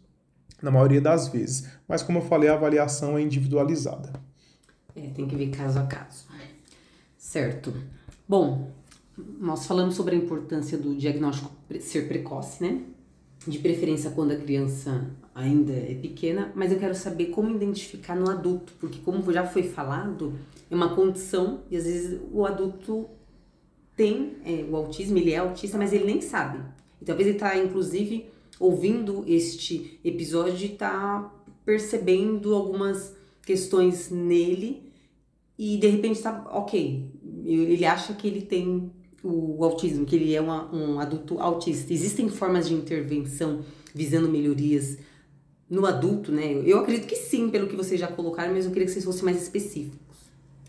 [0.62, 1.68] na maioria das vezes.
[1.88, 4.12] Mas, como eu falei, a avaliação é individualizada.
[4.94, 6.26] É, tem que ver caso a caso.
[7.16, 7.72] Certo.
[8.28, 8.72] Bom,
[9.38, 12.82] nós falamos sobre a importância do diagnóstico ser precoce, né?
[13.46, 18.28] De preferência quando a criança ainda é pequena, mas eu quero saber como identificar no
[18.28, 20.34] adulto, porque como já foi falado,
[20.70, 23.08] é uma condição e às vezes o adulto
[23.96, 26.58] tem é, o autismo, ele é autista, mas ele nem sabe.
[27.00, 28.26] E talvez ele está, inclusive,
[28.60, 34.92] ouvindo este episódio está percebendo algumas questões nele
[35.58, 37.10] e de repente está ok.
[37.44, 38.92] Ele acha que ele tem
[39.24, 41.92] o autismo, que ele é uma, um adulto autista.
[41.92, 44.98] Existem formas de intervenção visando melhorias
[45.68, 46.62] no adulto, né?
[46.64, 49.24] Eu acredito que sim, pelo que vocês já colocaram, mas eu queria que vocês fossem
[49.24, 50.16] mais específicos.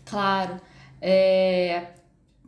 [0.04, 0.60] Claro.
[1.00, 1.88] É,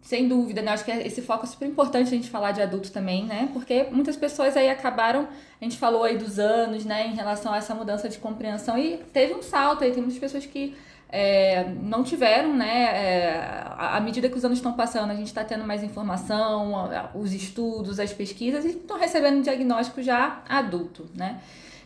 [0.04, 0.72] sem dúvida, né?
[0.72, 3.48] Acho que esse foco é super importante a gente falar de adulto também, né?
[3.54, 5.26] Porque muitas pessoas aí acabaram,
[5.58, 8.98] a gente falou aí dos anos, né, em relação a essa mudança de compreensão e
[9.14, 10.76] teve um salto aí, tem muitas pessoas que
[11.08, 12.84] é, não tiveram, né?
[12.84, 17.32] É, à medida que os anos estão passando, a gente está tendo mais informação, os
[17.32, 21.40] estudos, as pesquisas e estão recebendo um diagnóstico já adulto, né?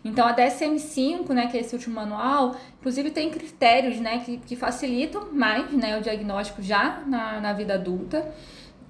[0.09, 4.57] Então a DSM-5, né, que é esse último manual, inclusive tem critérios, né, que, que
[4.57, 8.27] facilitam mais, né, o diagnóstico já na, na vida adulta.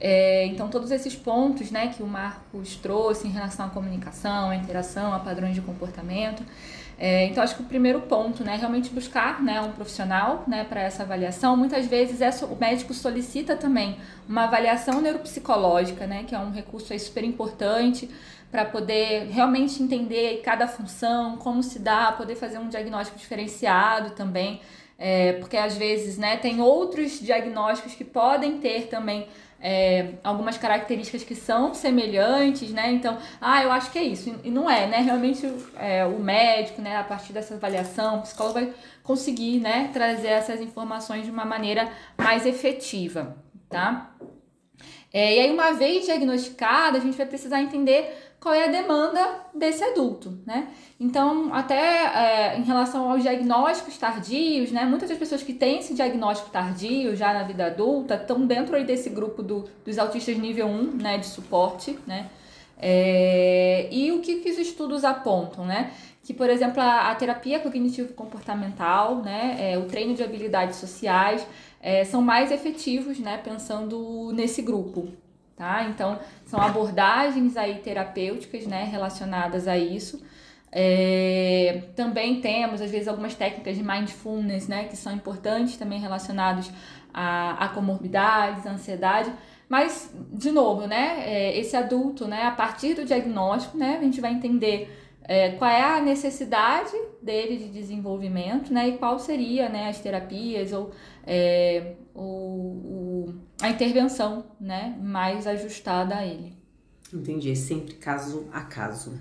[0.01, 4.57] É, então todos esses pontos, né, que o Marcos trouxe em relação à comunicação, à
[4.57, 6.43] interação, a padrões de comportamento.
[7.01, 10.65] É, então acho que o primeiro ponto, né, é realmente buscar, né, um profissional, né,
[10.65, 11.57] para essa avaliação.
[11.57, 13.97] Muitas vezes é, o médico solicita também
[14.29, 18.09] uma avaliação neuropsicológica, né, que é um recurso super importante
[18.51, 24.61] para poder realmente entender cada função, como se dá, poder fazer um diagnóstico diferenciado também,
[24.99, 29.29] é, porque às vezes né, tem outros diagnósticos que podem ter também
[29.61, 32.93] é, algumas características que são semelhantes, né?
[32.93, 34.35] Então, ah, eu acho que é isso.
[34.45, 34.99] E não é, né?
[34.99, 40.29] Realmente é, o médico, né, a partir dessa avaliação, o psicólogo vai conseguir, né, trazer
[40.29, 43.37] essas informações de uma maneira mais efetiva,
[43.69, 44.13] tá?
[45.13, 49.47] É, e aí, uma vez diagnosticada, a gente vai precisar entender qual é a demanda
[49.53, 50.69] desse adulto, né?
[51.01, 54.85] Então, até é, em relação aos diagnósticos tardios, né?
[54.85, 58.85] Muitas das pessoas que têm esse diagnóstico tardio já na vida adulta estão dentro aí
[58.85, 61.19] desse grupo do, dos autistas nível 1, né?
[61.19, 62.31] De suporte, né?
[62.81, 65.93] É, e o que, que os estudos apontam, né?
[66.23, 69.57] Que, por exemplo, a, a terapia cognitivo-comportamental, né?
[69.59, 71.45] É, o treino de habilidades sociais
[71.81, 73.39] é, são mais efetivos, né?
[73.39, 75.09] Pensando nesse grupo,
[75.59, 75.85] tá?
[75.85, 80.23] Então, são abordagens aí terapêuticas, né, relacionadas a isso.
[80.71, 86.71] É, também temos, às vezes, algumas técnicas de mindfulness, né, que são importantes também relacionados
[87.13, 89.33] a, a comorbidades, a ansiedade.
[89.69, 94.21] Mas, de novo, né, é, esse adulto, né, a partir do diagnóstico, né, a gente
[94.21, 99.91] vai entender é, qual é a necessidade dele de desenvolvimento, né, e qual seria, né,
[99.91, 100.91] as terapias ou
[101.27, 106.55] é, o, o, a intervenção, né, mais ajustada a ele.
[107.13, 109.21] Entendi, é sempre caso a caso.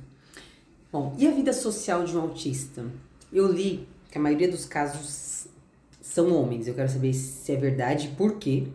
[0.91, 2.85] Bom, e a vida social de um autista?
[3.31, 5.47] Eu li que a maioria dos casos
[6.01, 6.67] são homens.
[6.67, 8.67] Eu quero saber se é verdade e por quê.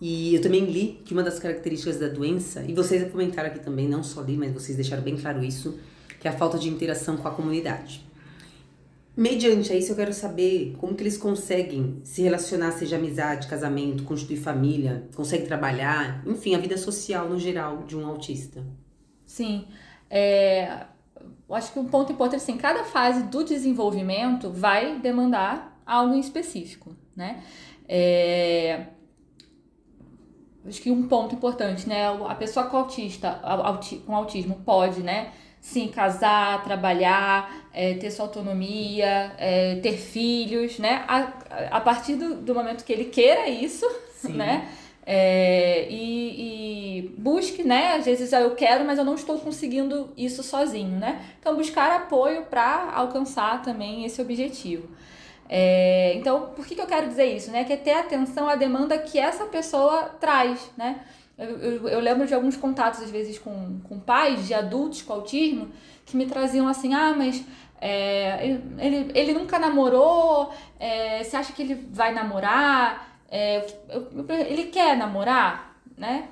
[0.00, 3.88] E eu também li que uma das características da doença, e vocês comentaram aqui também,
[3.88, 5.78] não só li, mas vocês deixaram bem claro isso,
[6.24, 8.02] que é a falta de interação com a comunidade.
[9.14, 14.38] Mediante isso, eu quero saber como que eles conseguem se relacionar, seja amizade, casamento, constituir
[14.38, 18.64] família, conseguem trabalhar, enfim, a vida social no geral de um autista.
[19.26, 19.66] Sim,
[20.08, 20.86] é,
[21.46, 26.20] eu acho que um ponto importante, assim, cada fase do desenvolvimento vai demandar algo em
[26.20, 27.44] específico, né?
[27.86, 28.86] É,
[30.66, 32.06] acho que um ponto importante, né?
[32.26, 33.42] A pessoa com autista,
[34.06, 35.30] com autismo pode, né?
[35.64, 41.02] Sim, casar, trabalhar, é, ter sua autonomia, é, ter filhos, né?
[41.08, 41.32] A,
[41.70, 44.34] a partir do, do momento que ele queira isso, Sim.
[44.34, 44.68] né?
[45.06, 47.94] É, e, e, busque, né?
[47.94, 51.24] Às vezes eu quero, mas eu não estou conseguindo isso sozinho, né?
[51.40, 54.86] Então, buscar apoio para alcançar também esse objetivo.
[55.48, 57.50] É, então, por que, que eu quero dizer isso?
[57.50, 57.64] Né?
[57.64, 61.00] Que é ter atenção à demanda que essa pessoa traz, né?
[61.36, 65.12] Eu, eu, eu, lembro de alguns contatos, às vezes, com, com pais de adultos com
[65.12, 65.70] autismo
[66.06, 67.44] que me traziam assim: ah, mas
[67.80, 68.46] é,
[68.78, 73.20] ele, ele nunca namorou, é, você acha que ele vai namorar?
[73.28, 73.66] É,
[74.48, 76.28] ele quer namorar, né?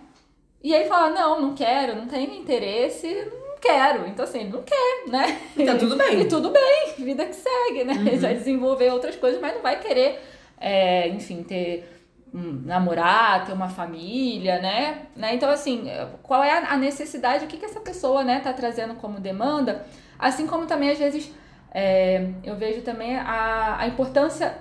[0.62, 4.06] E aí fala, não, não quero, não tenho interesse, não quero.
[4.06, 5.40] Então, assim, não quer, né?
[5.56, 6.20] E tá tudo bem.
[6.22, 7.94] E tudo bem, vida que segue, né?
[7.94, 8.06] Uhum.
[8.06, 10.20] Ele vai desenvolver outras coisas, mas não vai querer,
[10.60, 12.01] é, enfim, ter
[12.32, 15.02] namorar, ter uma família, né?
[15.14, 15.34] né?
[15.34, 15.84] Então, assim,
[16.22, 19.84] qual é a necessidade, o que, que essa pessoa, né, tá trazendo como demanda?
[20.18, 21.30] Assim como também, às vezes,
[21.74, 24.56] é, eu vejo também a, a importância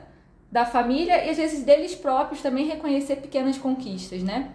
[0.52, 4.52] da família e às vezes deles próprios também reconhecer pequenas conquistas, né?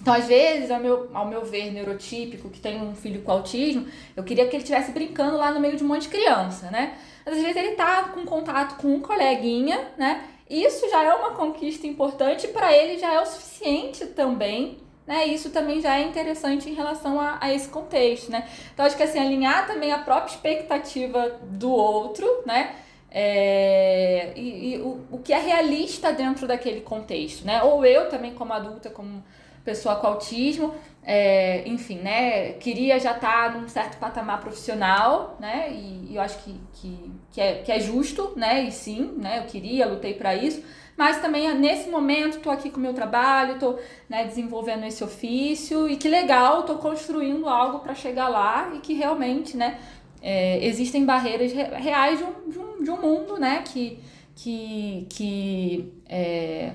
[0.00, 3.86] Então, às vezes, ao meu, ao meu ver, neurotípico, que tem um filho com autismo,
[4.16, 6.94] eu queria que ele estivesse brincando lá no meio de um monte de criança, né?
[7.24, 10.24] Mas às vezes ele tá com contato com um coleguinha, né?
[10.52, 14.76] Isso já é uma conquista importante para ele já é o suficiente também,
[15.06, 15.24] né?
[15.24, 18.46] Isso também já é interessante em relação a, a esse contexto, né?
[18.74, 22.76] Então, acho que assim, alinhar também a própria expectativa do outro, né?
[23.10, 27.62] É, e, e o, o que é realista dentro daquele contexto, né?
[27.62, 29.24] Ou eu também como adulta, como
[29.64, 32.52] pessoa com autismo, é, enfim, né?
[32.54, 35.70] Queria já estar tá num certo patamar profissional, né?
[35.72, 38.64] E, e eu acho que, que, que, é, que é justo, né?
[38.64, 39.38] E sim, né?
[39.38, 40.62] Eu queria, lutei para isso.
[40.96, 45.88] Mas também nesse momento estou aqui com o meu trabalho, estou né, desenvolvendo esse ofício
[45.88, 49.78] e que legal, estou construindo algo para chegar lá e que realmente, né?
[50.22, 53.98] é, existem barreiras reais de um, de um, de um, mundo né, que,
[54.36, 56.74] que, que é,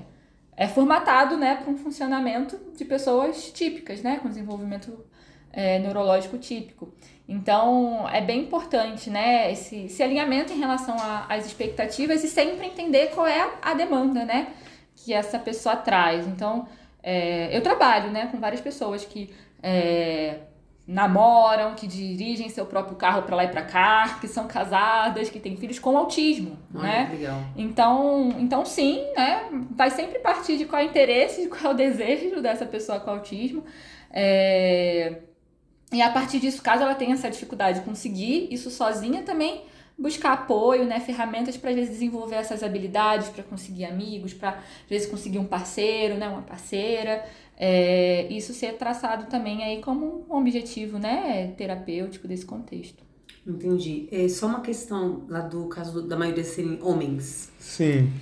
[0.54, 5.04] é formatado né, para um funcionamento de pessoas típicas, né, com desenvolvimento
[5.50, 6.92] é, neurológico típico.
[7.28, 10.96] Então, é bem importante né, esse, esse alinhamento em relação
[11.28, 14.54] às expectativas e sempre entender qual é a, a demanda né,
[14.96, 16.26] que essa pessoa traz.
[16.26, 16.66] Então,
[17.02, 19.30] é, eu trabalho né, com várias pessoas que
[19.62, 20.38] é,
[20.86, 25.38] namoram, que dirigem seu próprio carro para lá e para cá, que são casadas, que
[25.38, 27.10] têm filhos com autismo, né?
[27.12, 27.40] Legal.
[27.54, 29.50] Então, então sim, né?
[29.72, 32.98] Vai sempre partir de qual é o interesse, de qual é o desejo dessa pessoa
[33.00, 33.64] com autismo.
[34.10, 35.27] É...
[35.92, 39.62] E a partir disso, caso ela tenha essa dificuldade de conseguir isso sozinha, também
[39.98, 44.88] buscar apoio, né, ferramentas para às vezes desenvolver essas habilidades, para conseguir amigos, para às
[44.88, 47.24] vezes conseguir um parceiro, né, uma parceira.
[47.56, 53.02] É, isso ser traçado também aí como um objetivo né, terapêutico desse contexto.
[53.44, 54.06] Entendi.
[54.12, 57.50] É só uma questão lá do caso da maioria serem homens.
[57.58, 58.12] Sim.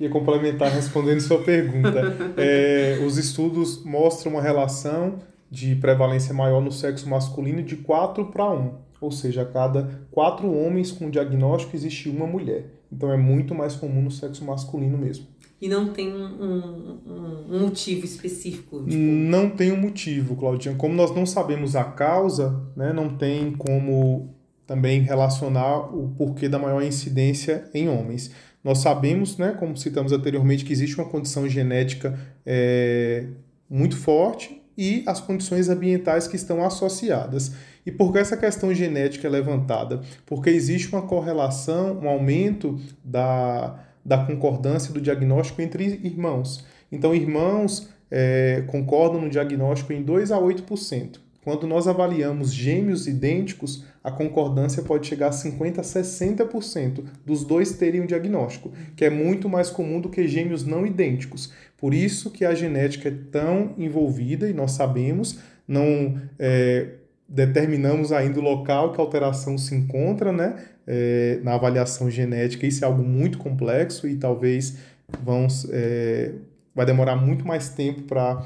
[0.00, 2.00] Ia complementar respondendo sua pergunta.
[2.36, 5.20] É, os estudos mostram uma relação
[5.50, 8.74] de prevalência maior no sexo masculino de 4 para 1.
[9.00, 12.66] Ou seja, a cada quatro homens com diagnóstico existe uma mulher.
[12.92, 15.26] Então é muito mais comum no sexo masculino mesmo
[15.60, 18.82] e não tem um, um, um motivo específico?
[18.82, 18.96] Tipo...
[18.96, 20.74] Não tem um motivo, Claudinha.
[20.74, 24.34] Como nós não sabemos a causa, né, não tem como
[24.66, 28.30] também relacionar o porquê da maior incidência em homens.
[28.64, 33.26] Nós sabemos, né, como citamos anteriormente, que existe uma condição genética é,
[33.68, 37.52] muito forte e as condições ambientais que estão associadas.
[37.84, 40.00] E por que essa questão genética é levantada?
[40.24, 46.64] Porque existe uma correlação, um aumento da da concordância do diagnóstico entre irmãos.
[46.90, 51.20] Então, irmãos é, concordam no diagnóstico em 2 a 8%.
[51.42, 57.72] Quando nós avaliamos gêmeos idênticos, a concordância pode chegar a 50% a 60% dos dois
[57.72, 61.52] terem um diagnóstico, que é muito mais comum do que gêmeos não idênticos.
[61.78, 66.88] Por isso que a genética é tão envolvida e nós sabemos, não é,
[67.26, 70.56] determinamos ainda o local que a alteração se encontra, né?
[70.90, 72.66] é, na avaliação genética.
[72.66, 74.78] Isso é algo muito complexo e talvez
[75.22, 76.32] vão, é,
[76.74, 78.44] vai demorar muito mais tempo para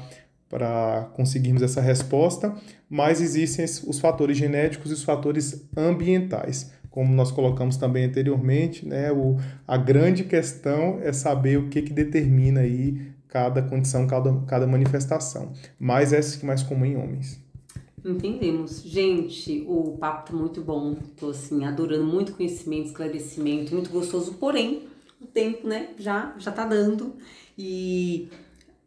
[1.13, 2.55] conseguirmos essa resposta,
[2.89, 6.71] mas existem os fatores genéticos e os fatores ambientais.
[6.89, 9.37] Como nós colocamos também anteriormente, né, o,
[9.67, 15.51] a grande questão é saber o que, que determina aí cada condição, cada, cada manifestação.
[15.77, 17.43] Mas essa que é mais comum em homens.
[18.05, 18.81] Entendemos.
[18.83, 20.95] Gente, o papo tá muito bom.
[21.17, 24.83] Tô assim, adorando muito conhecimento, esclarecimento, muito gostoso, porém,
[25.19, 27.15] o tempo, né, já já tá dando.
[27.57, 28.29] E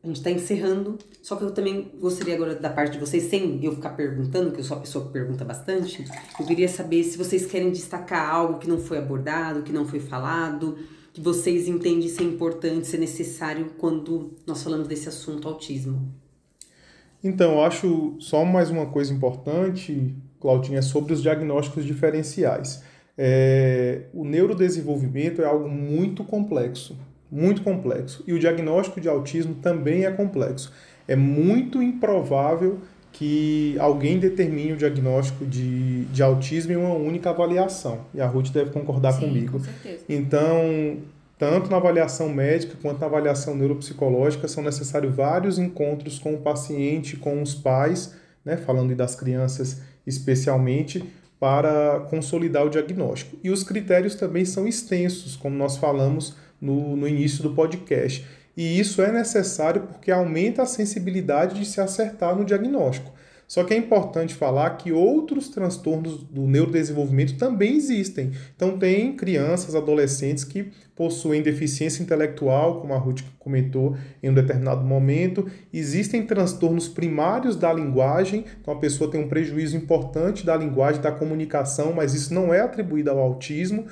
[0.02, 3.62] a gente está encerrando, só que eu também gostaria agora da parte de vocês, sem
[3.64, 6.04] eu ficar perguntando, que eu sou a pessoa que pergunta bastante,
[6.38, 9.98] eu queria saber se vocês querem destacar algo que não foi abordado, que não foi
[9.98, 10.78] falado,
[11.12, 16.08] que vocês entendem ser importante, ser necessário quando nós falamos desse assunto autismo.
[17.22, 22.84] Então, eu acho só mais uma coisa importante, Claudinha, é sobre os diagnósticos diferenciais.
[23.16, 26.96] É, o neurodesenvolvimento é algo muito complexo
[27.30, 28.22] muito complexo.
[28.26, 30.72] E o diagnóstico de autismo também é complexo.
[31.06, 32.78] É muito improvável
[33.12, 38.00] que alguém determine o diagnóstico de, de autismo em uma única avaliação.
[38.14, 39.52] E a Ruth deve concordar Sim, comigo.
[39.52, 40.04] Com certeza.
[40.08, 40.98] Então,
[41.38, 47.16] tanto na avaliação médica quanto na avaliação neuropsicológica, são necessários vários encontros com o paciente,
[47.16, 48.14] com os pais,
[48.44, 51.04] né, falando das crianças especialmente,
[51.38, 53.36] para consolidar o diagnóstico.
[53.44, 58.26] E os critérios também são extensos, como nós falamos no, no início do podcast.
[58.56, 63.12] E isso é necessário porque aumenta a sensibilidade de se acertar no diagnóstico.
[63.48, 68.32] Só que é importante falar que outros transtornos do neurodesenvolvimento também existem.
[68.54, 74.84] Então, tem crianças, adolescentes que possuem deficiência intelectual, como a Ruth comentou em um determinado
[74.84, 75.50] momento.
[75.72, 81.10] Existem transtornos primários da linguagem, então a pessoa tem um prejuízo importante da linguagem, da
[81.10, 83.86] comunicação, mas isso não é atribuído ao autismo.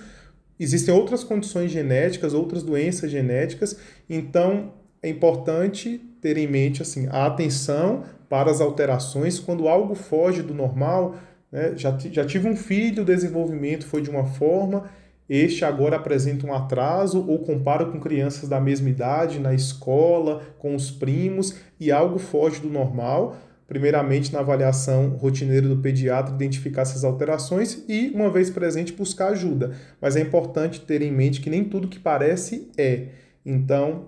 [0.58, 3.78] Existem outras condições genéticas, outras doenças genéticas,
[4.08, 10.42] então é importante ter em mente assim, a atenção para as alterações quando algo foge
[10.42, 11.16] do normal.
[11.52, 11.74] Né?
[11.76, 14.90] Já, já tive um filho, o desenvolvimento foi de uma forma,
[15.28, 20.74] este agora apresenta um atraso ou compara com crianças da mesma idade na escola, com
[20.74, 23.36] os primos, e algo foge do normal
[23.66, 29.72] primeiramente na avaliação rotineira do pediatra, identificar essas alterações e, uma vez presente, buscar ajuda.
[30.00, 33.08] Mas é importante ter em mente que nem tudo que parece é.
[33.44, 34.06] Então,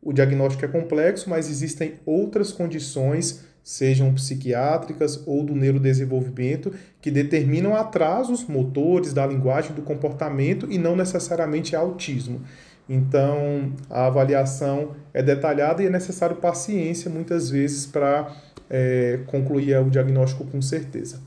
[0.00, 7.74] o diagnóstico é complexo, mas existem outras condições, sejam psiquiátricas ou do neurodesenvolvimento, que determinam
[7.74, 12.40] atrasos motores da linguagem, do comportamento e não necessariamente autismo.
[12.88, 18.32] Então, a avaliação é detalhada e é necessário paciência muitas vezes para
[18.68, 21.20] é, concluir o diagnóstico com certeza.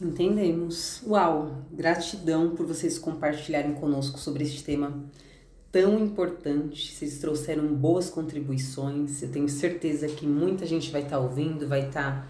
[0.00, 1.02] Entendemos.
[1.06, 1.58] Uau!
[1.70, 5.04] Gratidão por vocês compartilharem conosco sobre este tema
[5.70, 6.92] tão importante.
[6.92, 9.22] Vocês trouxeram boas contribuições.
[9.22, 12.28] Eu tenho certeza que muita gente vai estar tá ouvindo, vai estar tá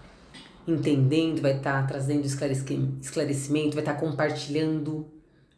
[0.67, 5.07] entendendo, vai estar tá trazendo esclarecimento, vai estar tá compartilhando,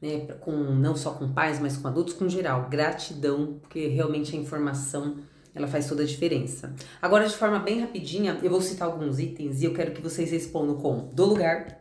[0.02, 2.68] né, com não só com pais, mas com adultos com geral.
[2.70, 5.18] Gratidão, porque realmente a informação
[5.56, 6.74] ela faz toda a diferença.
[7.02, 10.32] Agora, de forma bem rapidinha, eu vou citar alguns itens e eu quero que vocês
[10.32, 11.80] respondam com do lugar,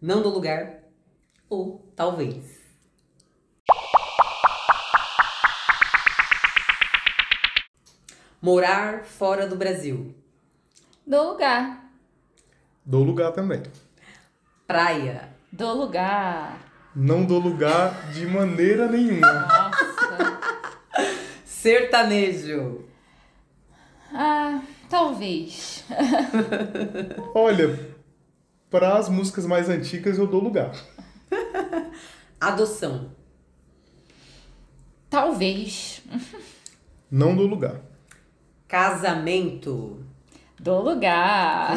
[0.00, 0.80] não do lugar
[1.48, 2.62] ou talvez.
[8.42, 10.14] Morar fora do Brasil.
[11.06, 11.90] Do lugar.
[12.84, 13.62] Do lugar também.
[14.66, 15.30] Praia.
[15.50, 16.60] Do lugar.
[16.94, 19.32] Não do lugar de maneira nenhuma.
[19.32, 20.40] Nossa.
[21.44, 22.84] Sertanejo.
[24.16, 25.84] Ah, talvez.
[27.34, 27.96] Olha,
[28.70, 30.72] para as músicas mais antigas eu dou lugar.
[32.40, 33.10] Adoção.
[35.10, 36.00] Talvez.
[37.10, 37.80] Não dou lugar.
[38.68, 40.04] Casamento.
[40.60, 41.76] Do lugar.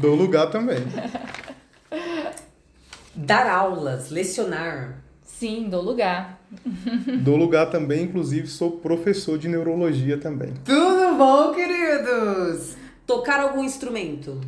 [0.00, 0.78] dou lugar também.
[3.14, 5.04] Dar aulas, lecionar.
[5.38, 6.40] Sim, do lugar.
[7.22, 10.52] Dou lugar também, inclusive sou professor de neurologia também.
[10.64, 12.76] Tudo bom, queridos?
[13.06, 14.40] Tocar algum instrumento?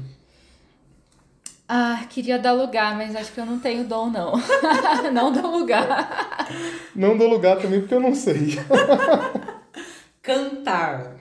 [1.69, 4.33] Ah, queria dar lugar, mas acho que eu não tenho dom, não.
[5.15, 6.49] não dou lugar.
[6.97, 8.59] Não dou lugar também porque eu não sei.
[10.21, 11.19] Cantar.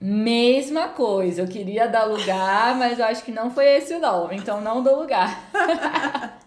[0.00, 4.36] Mesma coisa, eu queria dar lugar, mas eu acho que não foi esse o nome,
[4.36, 5.50] então não dou lugar.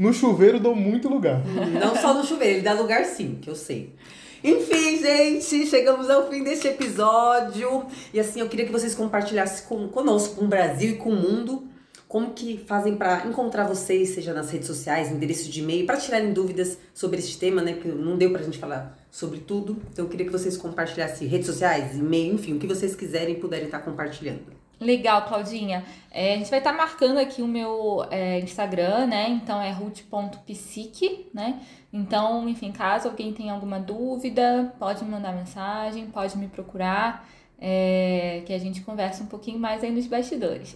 [0.00, 1.42] No chuveiro dou muito lugar.
[1.78, 3.94] Não só no chuveiro, ele dá lugar sim, que eu sei.
[4.42, 7.84] Enfim, gente, chegamos ao fim deste episódio.
[8.10, 11.14] E assim, eu queria que vocês compartilhassem com, conosco, com o Brasil e com o
[11.14, 11.68] mundo,
[12.08, 16.32] como que fazem para encontrar vocês, seja nas redes sociais, endereço de e-mail, para tirarem
[16.32, 17.74] dúvidas sobre este tema, né?
[17.74, 19.76] Que não deu pra gente falar sobre tudo.
[19.92, 23.66] Então eu queria que vocês compartilhassem redes sociais, e-mail, enfim, o que vocês quiserem puderem
[23.66, 24.59] estar compartilhando.
[24.80, 25.84] Legal, Claudinha.
[26.10, 29.28] É, a gente vai estar tá marcando aqui o meu é, Instagram, né?
[29.28, 31.60] Então é ruth.psique, né?
[31.92, 37.28] Então, enfim, caso alguém tenha alguma dúvida, pode me mandar mensagem, pode me procurar,
[37.60, 40.74] é, que a gente conversa um pouquinho mais aí nos bastidores.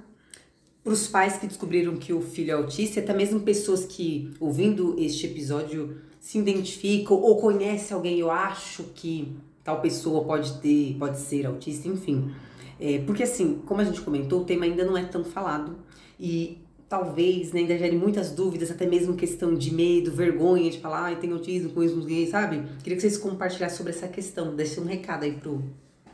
[0.82, 4.96] para os pais que descobriram que o filho é autista, até mesmo pessoas que, ouvindo
[4.98, 9.36] este episódio, se identificam ou conhecem alguém, eu acho que
[9.66, 12.34] tal pessoa pode ter, pode ser autista, enfim.
[12.80, 15.76] É, porque assim, como a gente comentou, o tema ainda não é tão falado
[16.18, 16.60] e
[16.90, 21.16] talvez né, ainda gere muitas dúvidas, até mesmo questão de medo, vergonha de falar, ai,
[21.18, 22.64] tem autismo, com isso, gay, sabe?
[22.84, 25.62] Queria que vocês compartilhassem sobre essa questão, deixem um recado aí pro,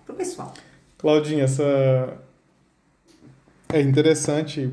[0.05, 0.53] pro pessoal.
[0.97, 2.17] Claudinha, essa
[3.71, 4.71] é interessante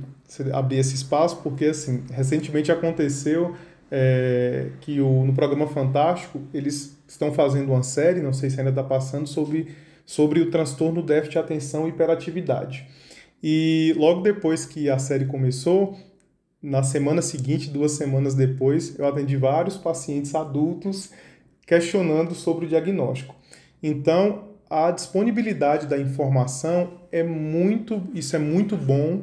[0.52, 3.56] abrir esse espaço porque assim recentemente aconteceu
[3.90, 8.70] é, que o, no programa Fantástico eles estão fazendo uma série, não sei se ainda
[8.70, 9.74] está passando, sobre,
[10.06, 12.86] sobre o transtorno déficit de atenção e hiperatividade.
[13.42, 15.96] E logo depois que a série começou,
[16.62, 21.10] na semana seguinte, duas semanas depois, eu atendi vários pacientes adultos
[21.66, 23.34] questionando sobre o diagnóstico.
[23.82, 29.22] Então, a disponibilidade da informação é muito, isso é muito bom,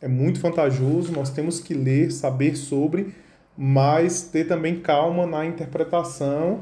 [0.00, 3.14] é muito vantajoso, nós temos que ler, saber sobre,
[3.56, 6.60] mas ter também calma na interpretação,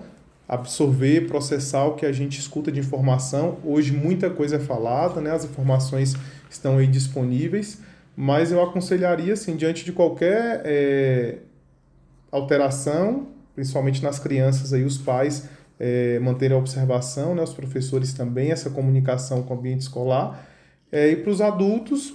[0.53, 3.57] absorver, processar o que a gente escuta de informação.
[3.64, 5.30] Hoje muita coisa é falada, né?
[5.30, 6.14] As informações
[6.50, 7.80] estão aí disponíveis,
[8.14, 11.38] mas eu aconselharia, assim, diante de qualquer é,
[12.30, 15.48] alteração, principalmente nas crianças aí, os pais
[15.80, 17.42] é, manterem a observação, né?
[17.42, 20.46] Os professores também, essa comunicação com o ambiente escolar.
[20.92, 22.12] É, e para os adultos,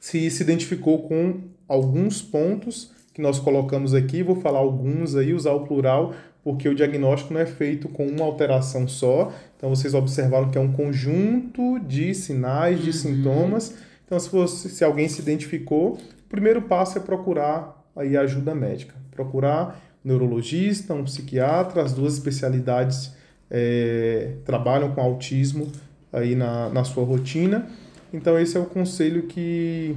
[0.00, 5.52] se se identificou com alguns pontos que nós colocamos aqui, vou falar alguns aí, usar
[5.52, 6.12] o plural,
[6.46, 9.32] porque o diagnóstico não é feito com uma alteração só.
[9.56, 12.92] Então vocês observaram que é um conjunto de sinais, de uhum.
[12.92, 13.74] sintomas.
[14.04, 18.94] Então se, você, se alguém se identificou, o primeiro passo é procurar aí ajuda médica.
[19.10, 23.12] Procurar um neurologista, um psiquiatra, as duas especialidades
[23.50, 25.66] é, trabalham com autismo
[26.12, 27.66] aí na, na sua rotina.
[28.14, 29.96] Então esse é o conselho que,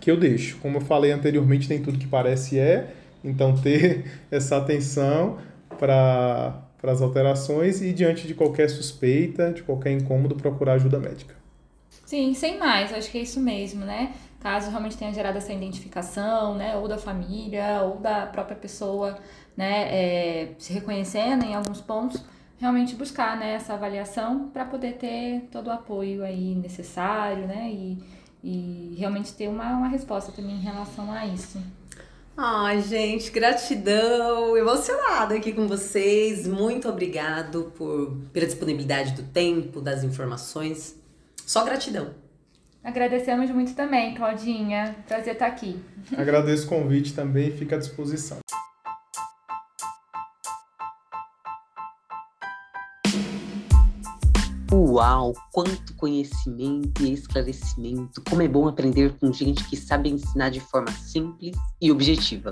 [0.00, 0.58] que eu deixo.
[0.58, 2.92] Como eu falei anteriormente, nem tudo que parece é,
[3.28, 5.38] então ter essa atenção
[5.78, 11.34] para as alterações e diante de qualquer suspeita, de qualquer incômodo, procurar ajuda médica.
[12.04, 14.12] Sim, sem mais, acho que é isso mesmo, né?
[14.40, 19.18] Caso realmente tenha gerado essa identificação, né, ou da família, ou da própria pessoa,
[19.56, 22.22] né, é, se reconhecendo em alguns pontos,
[22.58, 27.98] realmente buscar, né, essa avaliação para poder ter todo o apoio aí necessário, né, e
[28.46, 31.60] e realmente ter uma, uma resposta também em relação a isso.
[32.38, 36.46] Ai, gente, gratidão, emocionada aqui com vocês.
[36.46, 41.00] Muito obrigado por pela disponibilidade do tempo, das informações.
[41.46, 42.10] Só gratidão.
[42.84, 44.94] Agradecemos muito também, Claudinha.
[45.08, 45.80] Prazer estar aqui.
[46.14, 48.38] Agradeço o convite também, fica à disposição.
[54.76, 58.22] Uau, quanto conhecimento e esclarecimento!
[58.28, 62.50] Como é bom aprender com gente que sabe ensinar de forma simples e objetiva.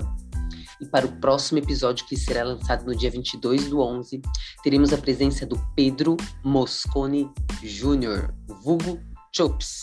[0.81, 4.23] E para o próximo episódio, que será lançado no dia 22 do 11,
[4.63, 7.29] teremos a presença do Pedro Moscone
[7.61, 8.99] Jr., vulgo
[9.31, 9.81] Chops.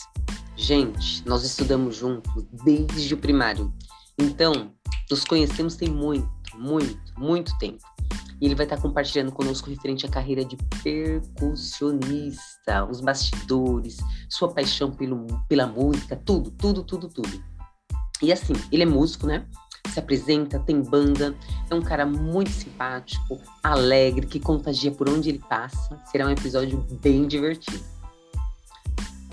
[0.57, 2.29] Gente, nós estudamos juntos
[2.65, 3.73] desde o primário.
[4.19, 4.73] Então,
[5.09, 7.92] nos conhecemos tem muito, muito, muito tempo.
[8.43, 14.91] E ele vai estar compartilhando conosco referente à carreira de percussionista, os bastidores, sua paixão
[14.91, 17.41] pelo, pela música, tudo, tudo, tudo, tudo.
[18.21, 19.47] E assim, ele é músico, né?
[19.87, 21.33] Se apresenta, tem banda,
[21.69, 25.97] é um cara muito simpático, alegre, que contagia por onde ele passa.
[26.11, 27.92] Será um episódio bem divertido.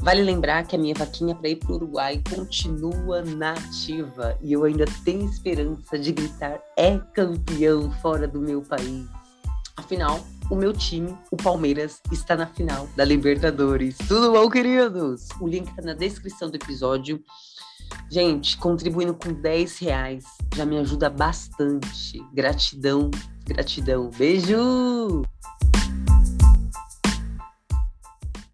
[0.03, 4.65] Vale lembrar que a minha vaquinha para ir para o Uruguai continua nativa e eu
[4.65, 9.07] ainda tenho esperança de gritar é campeão fora do meu país.
[9.77, 10.21] Afinal,
[10.51, 13.99] o meu time, o Palmeiras, está na final da Libertadores.
[14.09, 15.29] Tudo bom, queridos?
[15.39, 17.23] O link está na descrição do episódio.
[18.11, 20.25] Gente, contribuindo com 10 reais
[20.55, 22.19] já me ajuda bastante.
[22.33, 23.11] Gratidão,
[23.47, 24.11] gratidão.
[24.17, 25.23] Beijo!